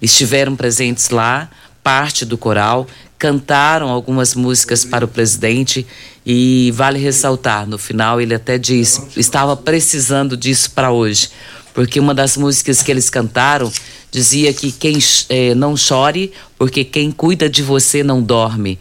[0.00, 1.50] Estiveram presentes lá
[1.82, 2.84] parte do coral,
[3.16, 5.86] cantaram algumas músicas para o presidente
[6.26, 11.30] e vale ressaltar, no final ele até disse, estava precisando disso para hoje,
[11.72, 13.70] porque uma das músicas que eles cantaram
[14.10, 14.98] dizia que quem
[15.28, 18.78] eh, não chore, porque quem cuida de você não dorme.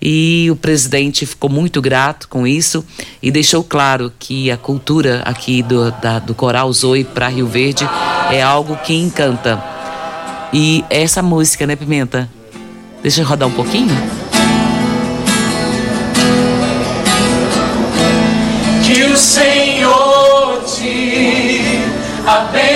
[0.00, 2.84] E o presidente ficou muito grato com isso
[3.22, 7.88] e deixou claro que a cultura aqui do, da, do Coral Zoe para Rio Verde
[8.30, 9.62] é algo que encanta.
[10.52, 12.28] E essa música, né, Pimenta?
[13.02, 13.94] Deixa eu rodar um pouquinho.
[18.84, 21.60] Que o Senhor te
[22.26, 22.67] abençoe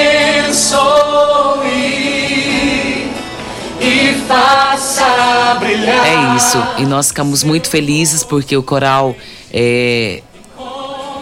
[5.03, 6.07] faça brilhar.
[6.07, 6.59] É isso.
[6.79, 9.17] E nós ficamos muito felizes porque o coral
[9.53, 10.23] é,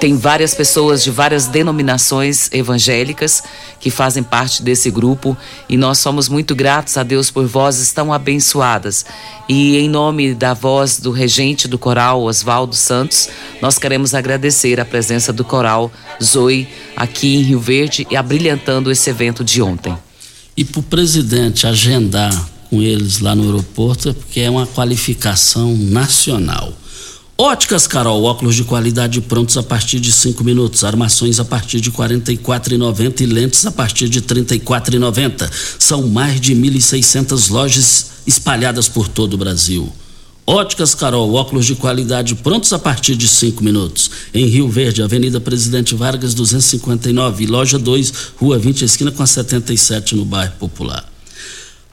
[0.01, 3.43] tem várias pessoas de várias denominações evangélicas
[3.79, 5.37] que fazem parte desse grupo
[5.69, 9.05] e nós somos muito gratos a Deus por vozes tão abençoadas.
[9.47, 13.29] E em nome da voz do regente do coral, Oswaldo Santos,
[13.61, 16.67] nós queremos agradecer a presença do coral Zoe
[16.97, 19.95] aqui em Rio Verde e abrilhantando esse evento de ontem.
[20.57, 22.33] E para o presidente agendar
[22.71, 26.73] com eles lá no aeroporto, é porque é uma qualificação nacional.
[27.37, 31.91] Óticas Carol, óculos de qualidade prontos a partir de cinco minutos, armações a partir de
[32.31, 34.23] e quatro e lentes a partir de
[34.55, 34.95] e quatro
[35.79, 39.91] São mais de 1.600 lojas espalhadas por todo o Brasil.
[40.47, 44.11] Óticas Carol, óculos de qualidade prontos a partir de cinco minutos.
[44.35, 50.15] Em Rio Verde, Avenida Presidente Vargas 259, loja 2, Rua 20, esquina com a 77
[50.15, 51.10] no bairro Popular.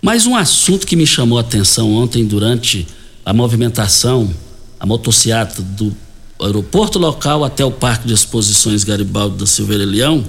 [0.01, 2.87] Mais um assunto que me chamou a atenção ontem durante
[3.25, 4.31] a movimentação
[4.79, 5.91] a motocicleta do
[6.39, 10.23] aeroporto local até o Parque de Exposições Garibaldi da Silveira Leão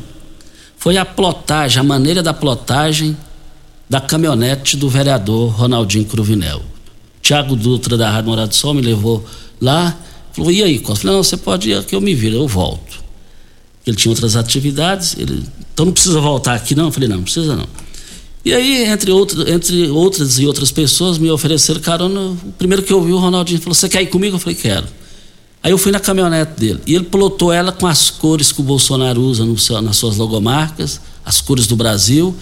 [0.79, 3.17] foi a plotagem, a maneira da plotagem
[3.91, 6.63] da caminhonete do vereador Ronaldinho Cruvinel.
[7.21, 9.25] Tiago Dutra da Rádio Morado do Sol me levou
[9.61, 9.95] lá,
[10.33, 11.03] falou, e aí, Costa?
[11.03, 13.03] Falei, não, você pode ir que eu me viro, eu volto.
[13.87, 15.45] Ele tinha outras atividades, ele,
[15.75, 16.87] então não precisa voltar aqui não?
[16.87, 17.67] Eu falei, não, não precisa não.
[18.45, 22.21] E aí, entre, outro, entre outras e outras pessoas, me ofereceram carona.
[22.21, 24.37] O primeiro que eu vi, o Ronaldinho falou: Você quer ir comigo?
[24.37, 24.87] Eu falei: Quero.
[25.63, 26.81] Aí eu fui na caminhonete dele.
[26.87, 31.01] E ele plotou ela com as cores que o Bolsonaro usa no nas suas logomarcas,
[31.25, 32.35] as cores do Brasil,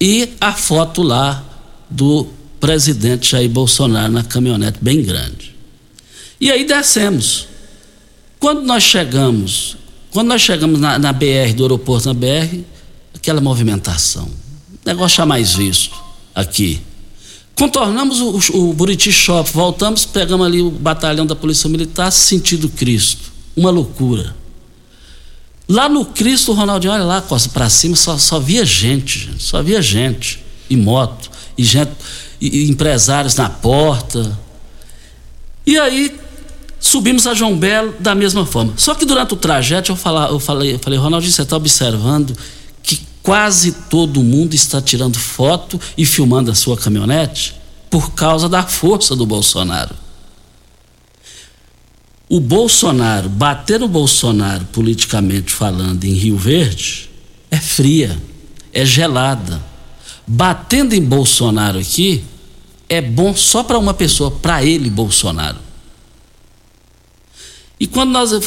[0.00, 1.44] e a foto lá
[1.88, 2.26] do
[2.58, 5.54] presidente Jair Bolsonaro na caminhonete, bem grande.
[6.40, 7.46] E aí descemos.
[8.40, 9.76] Quando nós chegamos,
[10.10, 12.60] quando nós chegamos na, na BR, do aeroporto na BR,
[13.14, 14.28] aquela movimentação
[14.84, 15.94] negócio mais visto
[16.34, 16.80] aqui.
[17.54, 23.32] Contornamos o, o Buriti Shop, voltamos, pegamos ali o batalhão da Polícia Militar, sentido Cristo.
[23.56, 24.36] Uma loucura.
[25.68, 29.42] Lá no Cristo, o Ronaldinho, olha lá, costa para cima, só, só via gente, gente,
[29.42, 30.42] só via gente.
[30.70, 31.90] E moto, e gente,
[32.40, 34.38] e, e empresários na porta.
[35.66, 36.16] E aí,
[36.78, 38.72] subimos a João Belo da mesma forma.
[38.76, 42.36] Só que durante o trajeto eu, falar, eu falei, eu falei, Ronaldinho, você está observando
[43.28, 47.54] quase todo mundo está tirando foto e filmando a sua caminhonete
[47.90, 49.94] por causa da força do Bolsonaro.
[52.26, 57.10] O Bolsonaro, bater no Bolsonaro politicamente falando em Rio Verde,
[57.50, 58.18] é fria,
[58.72, 59.62] é gelada.
[60.26, 62.24] Batendo em Bolsonaro aqui
[62.88, 65.58] é bom só para uma pessoa, para ele, Bolsonaro.
[67.80, 68.32] E quando nós.
[68.32, 68.40] Eu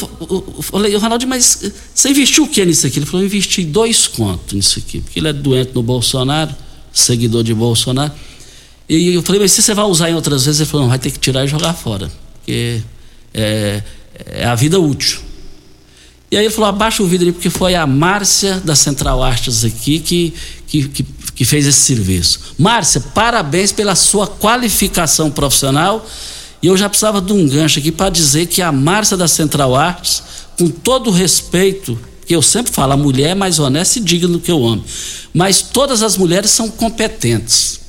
[0.60, 2.98] falei, Ronaldo, mas você investiu o que nisso aqui?
[2.98, 6.54] Ele falou, eu investi dois contos nisso aqui, porque ele é doente no Bolsonaro,
[6.92, 8.12] seguidor de Bolsonaro.
[8.88, 10.60] E eu falei, mas se você vai usar em outras vezes?
[10.60, 12.82] Ele falou, não, vai ter que tirar e jogar fora, porque
[13.32, 13.82] é,
[14.26, 15.20] é a vida útil.
[16.30, 19.64] E aí ele falou, abaixa o vidro aí, porque foi a Márcia da Central Artes
[19.64, 20.34] aqui que,
[20.66, 21.02] que, que,
[21.34, 22.40] que fez esse serviço.
[22.58, 26.06] Márcia, parabéns pela sua qualificação profissional
[26.62, 29.74] e eu já precisava de um gancho aqui para dizer que a Márcia da Central
[29.74, 30.22] Arts,
[30.56, 34.28] com todo o respeito, que eu sempre falo, a mulher é mais honesta e digna
[34.28, 34.84] do que o homem.
[35.34, 37.80] Mas todas as mulheres são competentes.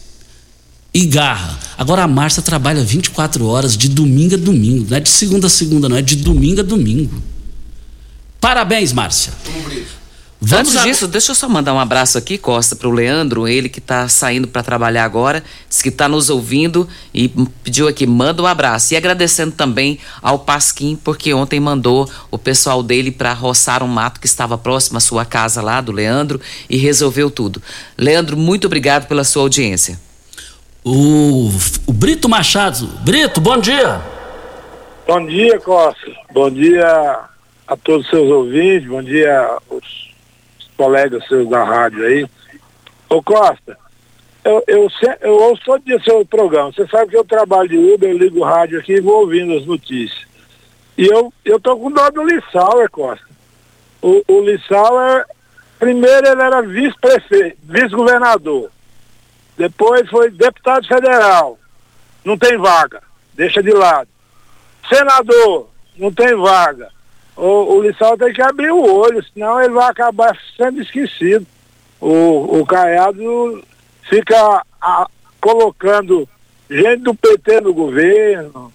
[0.92, 1.60] E garra.
[1.78, 4.88] Agora a Márcia trabalha 24 horas, de domingo a domingo.
[4.90, 7.22] Não é de segunda a segunda, não, é de domingo a domingo.
[8.42, 9.34] Parabéns, Márcia.
[10.46, 13.70] Vamos Antes disso, deixa eu só mandar um abraço aqui, Costa, para o Leandro, ele
[13.70, 17.30] que está saindo para trabalhar agora, disse que está nos ouvindo e
[17.64, 18.94] pediu aqui, manda um abraço.
[18.94, 24.20] E agradecendo também ao Pasquim, porque ontem mandou o pessoal dele para roçar um mato
[24.20, 27.62] que estava próximo à sua casa lá, do Leandro, e resolveu tudo.
[27.98, 29.98] Leandro, muito obrigado pela sua audiência.
[30.84, 31.50] O,
[31.88, 32.86] o Brito Machado.
[33.00, 34.02] Brito, bom dia.
[35.08, 36.12] Bom dia, Costa.
[36.34, 37.30] Bom dia
[37.66, 40.13] a todos os seus ouvintes, bom dia aos
[40.78, 42.28] colegas seus da rádio aí.
[43.10, 43.78] Ô Costa,
[44.44, 44.88] eu, eu,
[45.22, 46.72] eu ouço todo dia seu programa.
[46.72, 49.54] Você sabe que eu trabalho de Uber, eu ligo o rádio aqui e vou ouvindo
[49.54, 50.28] as notícias.
[50.98, 53.26] E eu, eu tô com dó do Lissau, é Costa.
[54.02, 55.26] O, o Lissau é.
[55.80, 58.72] Primeiro ele era vice-prefeito, vice-governador.
[59.58, 61.60] Depois foi deputado federal.
[62.24, 63.02] Não tem vaga.
[63.34, 64.08] Deixa de lado.
[64.88, 66.93] Senador, não tem vaga
[67.36, 71.46] o, o Lissau tem que abrir o olho, senão ele vai acabar sendo esquecido.
[72.00, 73.64] O, o Caiado
[74.10, 75.08] fica a,
[75.40, 76.28] colocando
[76.70, 78.72] gente do PT no governo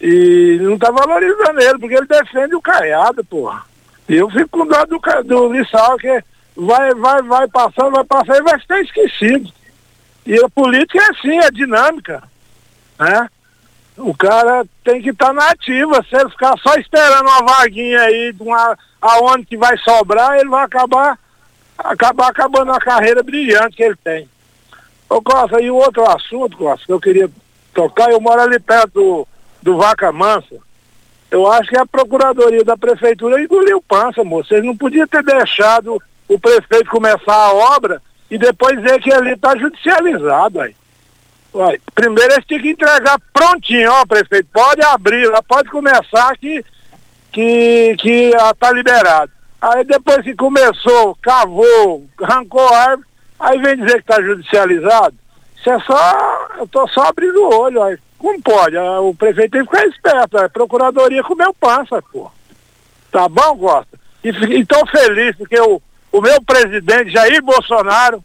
[0.00, 3.64] e não está valorizando ele, porque ele defende o Caiado, porra.
[4.08, 6.22] E eu fico com dó do, do Lissau, que
[6.56, 9.50] vai, vai, vai passando, vai passando e vai ficar esquecido.
[10.24, 12.22] E a política é assim, é dinâmica.
[12.98, 13.28] Né?
[13.96, 16.04] O cara tem que estar tá na ativa.
[16.08, 20.48] Se ele ficar só esperando uma vaguinha aí de uma, aonde que vai sobrar, ele
[20.48, 21.18] vai acabar,
[21.78, 24.28] acabar acabando a carreira brilhante que ele tem.
[25.08, 27.30] Ô Costa, e outro assunto, Costa, que eu queria
[27.72, 29.28] tocar, eu moro ali perto do,
[29.62, 30.56] do Vaca Mansa.
[31.30, 34.48] Eu acho que a Procuradoria da Prefeitura engoliu pança, moço.
[34.48, 39.32] Vocês não podiam ter deixado o prefeito começar a obra e depois ver que ali
[39.32, 40.74] está judicializado aí.
[41.94, 46.64] Primeiro eles tinham que entregar prontinho, ó, prefeito, pode abrir, pode começar que,
[47.32, 49.32] que, que ah, tá liberado.
[49.60, 53.08] Aí depois que começou, cavou, arrancou a árvore,
[53.40, 55.14] aí vem dizer que tá judicializado.
[55.56, 57.98] Isso é só, eu tô só abrindo o olho, aí.
[58.18, 58.76] Como pode?
[58.76, 62.30] Ah, o prefeito tem que ficar esperto, a procuradoria comeu pança, pô.
[63.10, 63.98] Tá bom, Costa?
[64.22, 65.80] E, e tô feliz porque o,
[66.12, 68.24] o meu presidente, Jair Bolsonaro,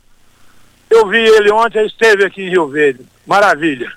[0.89, 3.05] eu vi ele ontem, ele esteve aqui em Rio Verde.
[3.32, 3.89] Maravilha.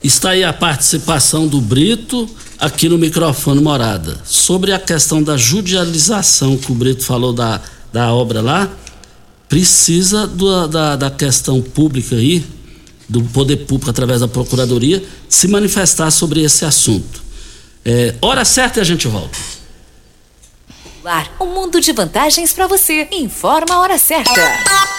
[0.00, 4.20] Está aí a participação do Brito aqui no microfone Morada.
[4.24, 7.60] Sobre a questão da judicialização que o Brito falou da,
[7.92, 8.70] da obra lá,
[9.48, 12.46] precisa do, da, da questão pública aí,
[13.08, 17.20] do poder público através da Procuradoria, se manifestar sobre esse assunto.
[17.84, 19.36] É, hora certa e a gente volta.
[21.40, 23.08] Um mundo de vantagens para você.
[23.10, 24.97] Informa a hora certa.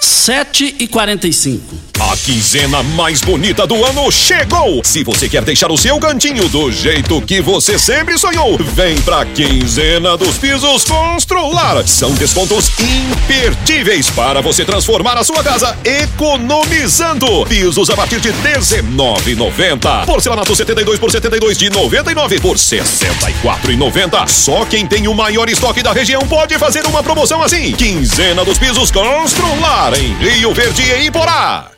[0.00, 4.82] 7 e 45 a quinzena mais bonita do ano chegou!
[4.84, 9.24] Se você quer deixar o seu cantinho do jeito que você sempre sonhou, vem pra
[9.24, 11.86] quinzena dos pisos Constrular.
[11.86, 17.46] São descontos imperdíveis para você transformar a sua casa economizando.
[17.46, 20.04] Pisos a partir de R$19,90.
[20.04, 24.28] Porcelanato 72 por 72 de 99 por 64,90.
[24.28, 27.72] Só quem tem o maior estoque da região pode fazer uma promoção assim.
[27.72, 31.70] Quinzena dos pisos Constrular em Rio Verde e Iporá.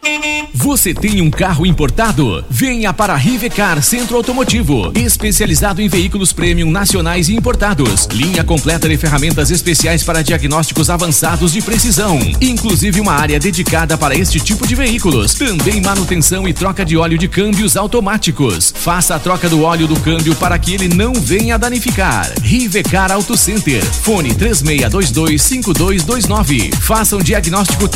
[0.55, 2.45] Você tem um carro importado?
[2.49, 8.09] Venha para a Rivecar Centro Automotivo, especializado em veículos premium nacionais e importados.
[8.13, 14.15] Linha completa de ferramentas especiais para diagnósticos avançados de precisão, inclusive uma área dedicada para
[14.15, 15.35] este tipo de veículos.
[15.35, 18.73] Também manutenção e troca de óleo de câmbios automáticos.
[18.75, 22.33] Faça a troca do óleo do câmbio para que ele não venha danificar.
[22.43, 23.85] Rivecar Auto Center.
[23.85, 26.75] Fone 36225229.
[26.77, 27.87] Faça um diagnóstico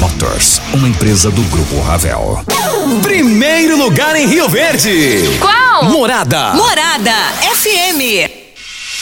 [0.00, 2.44] Motors, uma empresa do Grupo Ravel.
[3.02, 5.38] Primeiro lugar em Rio Verde.
[5.40, 5.84] Qual?
[5.84, 6.54] Morada.
[6.54, 7.12] Morada
[7.56, 8.30] FM.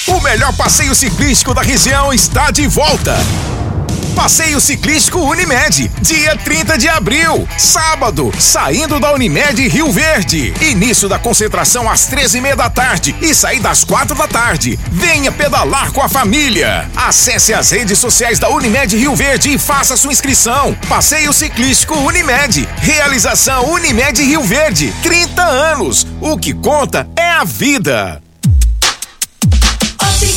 [0.08, 3.14] O melhor passeio ciclístico da região está de volta.
[4.16, 10.52] Passeio Ciclístico Unimed, dia 30 de abril, sábado, saindo da Unimed Rio Verde.
[10.60, 14.80] Início da concentração às 13h30 da tarde e saída às 4 da tarde.
[14.90, 16.90] Venha pedalar com a família.
[16.96, 20.74] Acesse as redes sociais da Unimed Rio Verde e faça sua inscrição.
[20.88, 22.66] Passeio Ciclístico Unimed.
[22.78, 24.92] Realização Unimed Rio Verde.
[25.02, 26.06] 30 anos.
[26.20, 28.25] O que conta é a vida.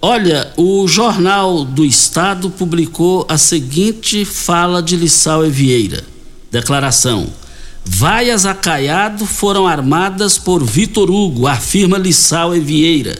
[0.00, 6.04] Olha, o Jornal do Estado publicou a seguinte fala de Lissau Evieira.
[6.50, 7.26] Declaração.
[7.84, 13.16] Vaias a Caiado foram armadas por Vitor Hugo, afirma Lissau Evieira.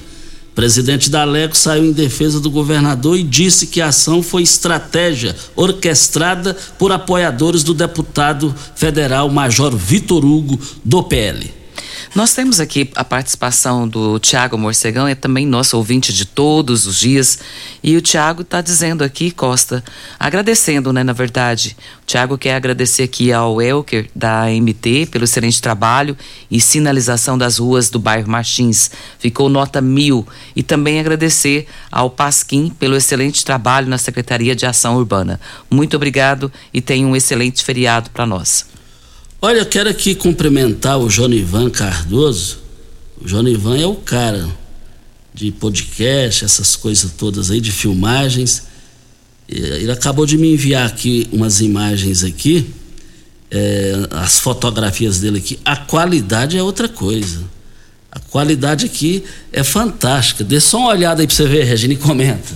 [0.55, 5.37] Presidente da Aleco saiu em defesa do governador e disse que a ação foi estratégia
[5.55, 11.53] orquestrada por apoiadores do deputado federal Major Vitor Hugo, do PL.
[12.17, 16.99] Nós temos aqui a participação do Tiago Morcegão, é também nosso ouvinte de todos os
[16.99, 17.39] dias.
[17.83, 19.85] E o Tiago está dizendo aqui, Costa,
[20.19, 21.77] agradecendo, né, na verdade.
[22.03, 26.17] O Tiago quer agradecer aqui ao Elker, da AMT, pelo excelente trabalho
[26.51, 28.91] e sinalização das ruas do bairro Martins.
[29.19, 30.27] Ficou nota mil.
[30.57, 35.39] E também agradecer ao Pasquim pelo excelente trabalho na Secretaria de Ação Urbana.
[35.71, 38.76] Muito obrigado e tenha um excelente feriado para nós.
[39.47, 42.59] Olha, eu quero aqui cumprimentar o Jonivan Cardoso.
[43.17, 44.45] O Jonivan é o cara
[45.33, 48.65] de podcast, essas coisas todas aí, de filmagens.
[49.49, 52.75] Ele acabou de me enviar aqui umas imagens aqui,
[53.49, 55.61] é, as fotografias dele aqui.
[55.65, 57.45] A qualidade é outra coisa.
[58.11, 59.23] A qualidade aqui
[59.53, 60.43] é fantástica.
[60.43, 62.53] Dê só uma olhada aí pra você ver, Regina, e comenta.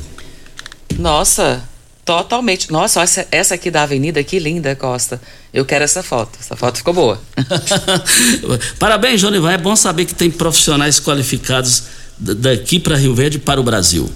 [0.98, 1.62] Nossa,
[2.10, 2.72] totalmente.
[2.72, 5.20] Nossa, essa, essa aqui da avenida, que linda, Costa.
[5.54, 6.36] Eu quero essa foto.
[6.40, 7.20] Essa foto ficou boa.
[8.80, 9.52] Parabéns, Jonivan.
[9.52, 11.84] É bom saber que tem profissionais qualificados
[12.18, 14.10] daqui para Rio Verde e para o Brasil.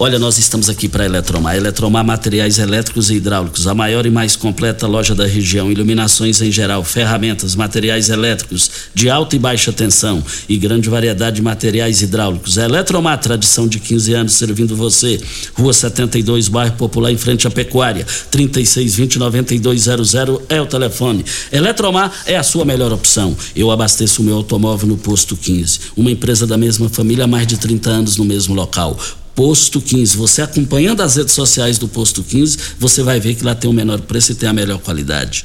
[0.00, 1.56] Olha, nós estamos aqui para Eletromar.
[1.56, 5.72] Eletromar Materiais Elétricos e Hidráulicos, a maior e mais completa loja da região.
[5.72, 11.42] Iluminações em geral, ferramentas, materiais elétricos de alta e baixa tensão e grande variedade de
[11.42, 12.56] materiais hidráulicos.
[12.56, 15.20] Eletromar, tradição de 15 anos servindo você.
[15.52, 18.06] Rua 72, bairro Popular, em frente à Pecuária.
[18.30, 21.24] 3620-9200 é o telefone.
[21.50, 23.36] Eletromar é a sua melhor opção.
[23.56, 25.80] Eu abasteço o meu automóvel no Posto 15.
[25.96, 28.96] Uma empresa da mesma família há mais de 30 anos no mesmo local.
[29.38, 30.16] Posto 15.
[30.16, 33.72] Você acompanhando as redes sociais do Posto 15, você vai ver que lá tem o
[33.72, 35.44] menor preço e tem a melhor qualidade.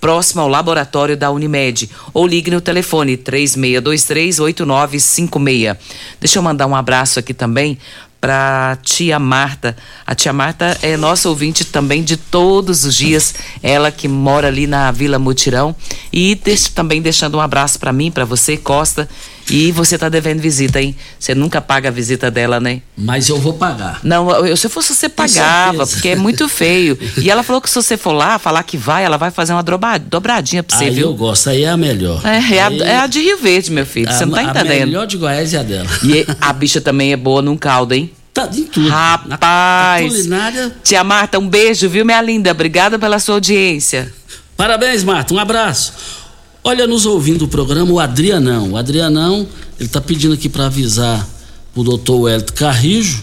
[0.00, 1.88] Próximo ao laboratório da Unimed.
[2.14, 5.76] Ou ligue no telefone 3623-8956.
[6.20, 7.78] Deixa eu mandar um abraço aqui também
[8.20, 9.76] para tia Marta.
[10.06, 14.66] A tia Marta é nossa ouvinte também de todos os dias, ela que mora ali
[14.66, 15.74] na Vila Mutirão
[16.12, 16.38] e
[16.74, 19.08] também deixando um abraço para mim, para você, Costa.
[19.50, 20.94] E você tá devendo visita, hein?
[21.18, 22.80] Você nunca paga a visita dela, né?
[22.96, 24.00] Mas eu vou pagar.
[24.02, 26.98] Não, eu, se eu fosse você pagava, porque é muito feio.
[27.18, 29.62] E ela falou que se você for lá, falar que vai, ela vai fazer uma
[29.98, 31.08] dobradinha pra você, aí viu?
[31.08, 32.20] eu gosto, aí é a melhor.
[32.24, 34.12] É, é, a, é a de Rio Verde, meu filho.
[34.12, 34.82] Você não tá entendendo.
[34.82, 35.88] A melhor de Goiás é a dela.
[36.04, 38.10] E a bicha também é boa num caldo, hein?
[38.32, 38.88] Tá em tudo.
[38.88, 40.04] Rapaz.
[40.04, 40.72] Na culinária.
[40.84, 42.52] Tia Marta, um beijo, viu, minha linda?
[42.52, 44.12] Obrigada pela sua audiência.
[44.56, 45.34] Parabéns, Marta.
[45.34, 46.19] Um abraço.
[46.62, 48.72] Olha, nos ouvindo o programa, o Adrianão.
[48.72, 49.46] O Adrianão,
[49.78, 51.26] ele tá pedindo aqui para avisar
[51.74, 53.22] o doutor Wellington Carrijo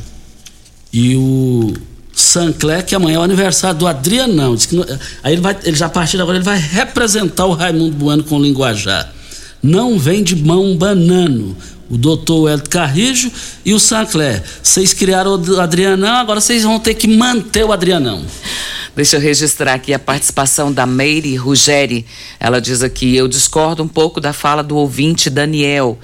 [0.91, 1.73] e o
[2.13, 4.55] Sancler que amanhã é o aniversário do Adrianão.
[4.55, 4.83] Diz que não,
[5.21, 8.23] aí ele vai, ele já a partir de agora ele vai representar o Raimundo Bueno
[8.23, 9.13] com linguajar.
[9.61, 11.55] Não vem de mão banano.
[11.89, 13.31] O doutor Wellington Carrijo
[13.63, 14.43] e o Sancler.
[14.61, 18.25] Vocês criaram o Adrianão, agora vocês vão ter que manter o Adrianão.
[18.95, 22.03] Deixa eu registrar aqui a participação da Meire Ruggeri.
[22.39, 25.99] Ela diz aqui: eu discordo um pouco da fala do ouvinte Daniel.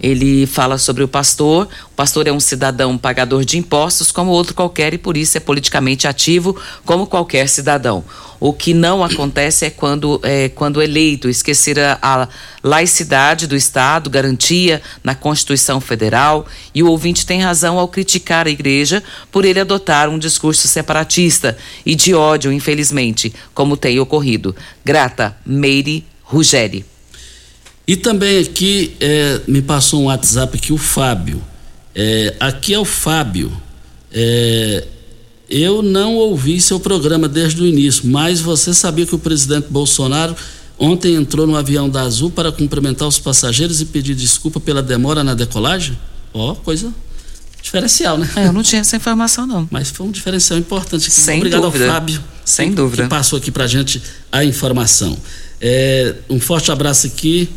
[0.00, 1.68] Ele fala sobre o pastor.
[1.86, 5.40] O pastor é um cidadão pagador de impostos como outro qualquer e por isso é
[5.40, 8.04] politicamente ativo como qualquer cidadão.
[8.40, 12.28] O que não acontece é quando, é, quando eleito, esquecer a, a
[12.62, 18.50] laicidade do Estado, garantia na Constituição Federal, e o ouvinte tem razão ao criticar a
[18.50, 24.54] igreja por ele adotar um discurso separatista e de ódio, infelizmente, como tem ocorrido.
[24.84, 26.97] Grata, Meire Ruggeri.
[27.88, 31.42] E também aqui é, me passou um WhatsApp aqui, o Fábio.
[31.94, 33.50] É, aqui é o Fábio.
[34.12, 34.86] É,
[35.48, 40.36] eu não ouvi seu programa desde o início, mas você sabia que o presidente Bolsonaro
[40.78, 45.24] ontem entrou no avião da Azul para cumprimentar os passageiros e pedir desculpa pela demora
[45.24, 45.98] na decolagem?
[46.34, 46.92] Ó, oh, coisa
[47.62, 48.30] diferencial, né?
[48.36, 49.66] É, eu não tinha essa informação, não.
[49.72, 51.10] Mas foi um diferencial importante.
[51.10, 51.86] Sem Obrigado dúvida.
[51.86, 52.22] ao Fábio.
[52.44, 53.04] Sem que, dúvida.
[53.04, 55.16] Que passou aqui pra gente a informação.
[55.58, 57.48] É, um forte abraço aqui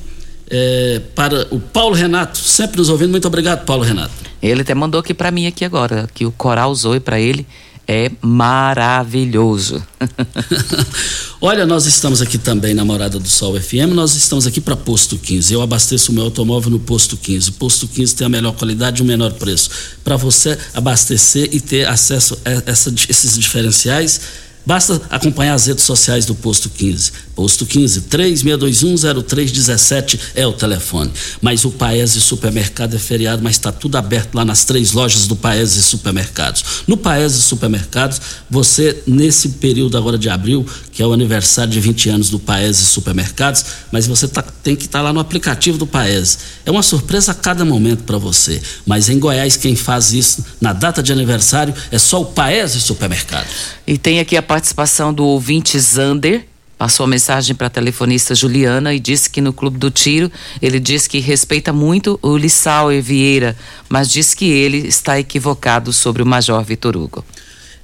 [0.52, 3.12] é, para o Paulo Renato, sempre nos ouvindo.
[3.12, 4.12] Muito obrigado, Paulo Renato.
[4.42, 7.48] Ele até mandou aqui para mim aqui agora, que o Coral Zoe para ele
[7.88, 9.82] é maravilhoso.
[11.42, 15.18] Olha, nós estamos aqui também na Morada do Sol FM, nós estamos aqui para Posto
[15.18, 15.54] 15.
[15.54, 17.54] Eu abasteço o meu automóvel no Posto 15.
[17.54, 19.70] Posto 15 tem a melhor qualidade e o menor preço.
[20.04, 24.22] Para você abastecer e ter acesso a essa, esses diferenciais,
[24.66, 27.12] basta acompanhar as redes sociais do Posto 15.
[27.36, 31.12] Posto 15 36210317 é o telefone.
[31.42, 35.36] Mas o Paese Supermercado é feriado, mas está tudo aberto lá nas três lojas do
[35.36, 36.64] Paese Supermercados.
[36.88, 42.10] No Paese Supermercados, você nesse período agora de abril, que é o aniversário de 20
[42.10, 45.88] anos do Paese Supermercados, mas você tá, tem que estar tá lá no aplicativo do
[45.88, 46.38] Paese.
[46.66, 48.62] É uma surpresa a cada momento para você.
[48.86, 53.48] Mas em Goiás quem faz isso na data de aniversário é só o Paese Supermercado.
[53.88, 56.44] E tem aqui a participação do ouvinte Zander
[56.78, 60.30] passou a mensagem para a telefonista Juliana e disse que no Clube do Tiro
[60.62, 63.56] ele diz que respeita muito o Lissau Vieira,
[63.88, 67.24] mas diz que ele está equivocado sobre o Major Vitor Hugo.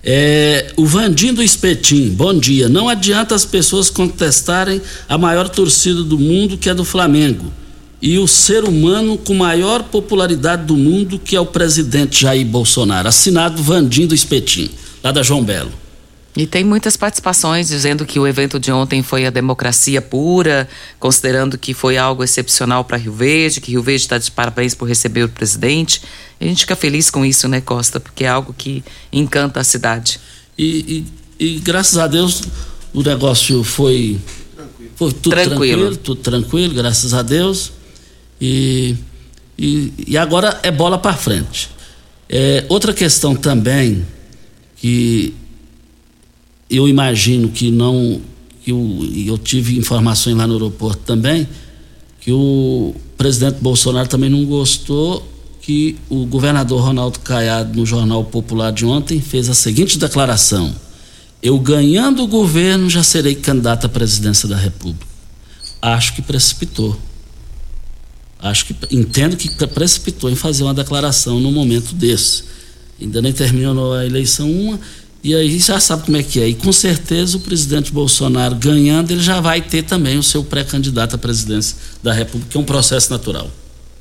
[0.03, 2.68] É, o Vandim do Espetim, bom dia.
[2.68, 7.45] Não adianta as pessoas contestarem a maior torcida do mundo, que é do Flamengo,
[8.01, 13.07] e o ser humano com maior popularidade do mundo, que é o presidente Jair Bolsonaro.
[13.07, 14.70] Assinado Vandim do Espetim,
[15.01, 15.87] lá da João Belo.
[16.38, 20.70] E tem muitas participações dizendo que o evento de ontem foi a democracia pura,
[21.00, 24.88] considerando que foi algo excepcional para Rio Verde, que Rio Verde está de parabéns por
[24.88, 26.00] receber o presidente.
[26.40, 28.00] E a gente fica feliz com isso, né, Costa?
[28.00, 30.20] Porque é algo que encanta a cidade.
[30.56, 31.04] E,
[31.40, 32.44] e, e graças a Deus
[32.94, 34.20] o negócio foi,
[34.96, 35.56] foi tudo tranquilo.
[35.58, 35.98] tranquilo.
[35.98, 37.72] tudo tranquilo, graças a Deus.
[38.40, 38.96] E,
[39.58, 41.72] e, e agora é bola para frente.
[42.30, 44.06] É, outra questão também
[44.76, 45.34] que
[46.70, 48.22] eu imagino que não
[48.63, 51.47] que eu, eu tive informações lá no aeroporto também
[52.20, 55.26] que o presidente Bolsonaro também não gostou
[55.61, 60.74] que o governador Ronaldo Caiado no Jornal Popular de ontem fez a seguinte declaração:
[61.43, 65.05] eu ganhando o governo já serei candidato à presidência da República.
[65.82, 66.97] Acho que precipitou.
[68.39, 72.43] Acho que entendo que precipitou em fazer uma declaração no momento desse.
[73.01, 74.80] Ainda nem terminou a eleição uma
[75.28, 76.47] e aí já sabe como é que é.
[76.47, 81.15] E com certeza o presidente Bolsonaro ganhando, ele já vai ter também o seu pré-candidato
[81.15, 83.51] à presidência da República, que é um processo natural.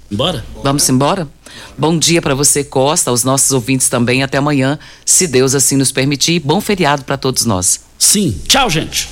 [0.09, 0.45] Embora?
[0.63, 1.27] Vamos embora?
[1.77, 4.23] Bom dia para você, Costa, aos nossos ouvintes também.
[4.23, 6.39] Até amanhã, se Deus assim nos permitir.
[6.39, 7.81] Bom feriado para todos nós.
[7.99, 8.41] Sim.
[8.47, 9.09] Tchau, gente.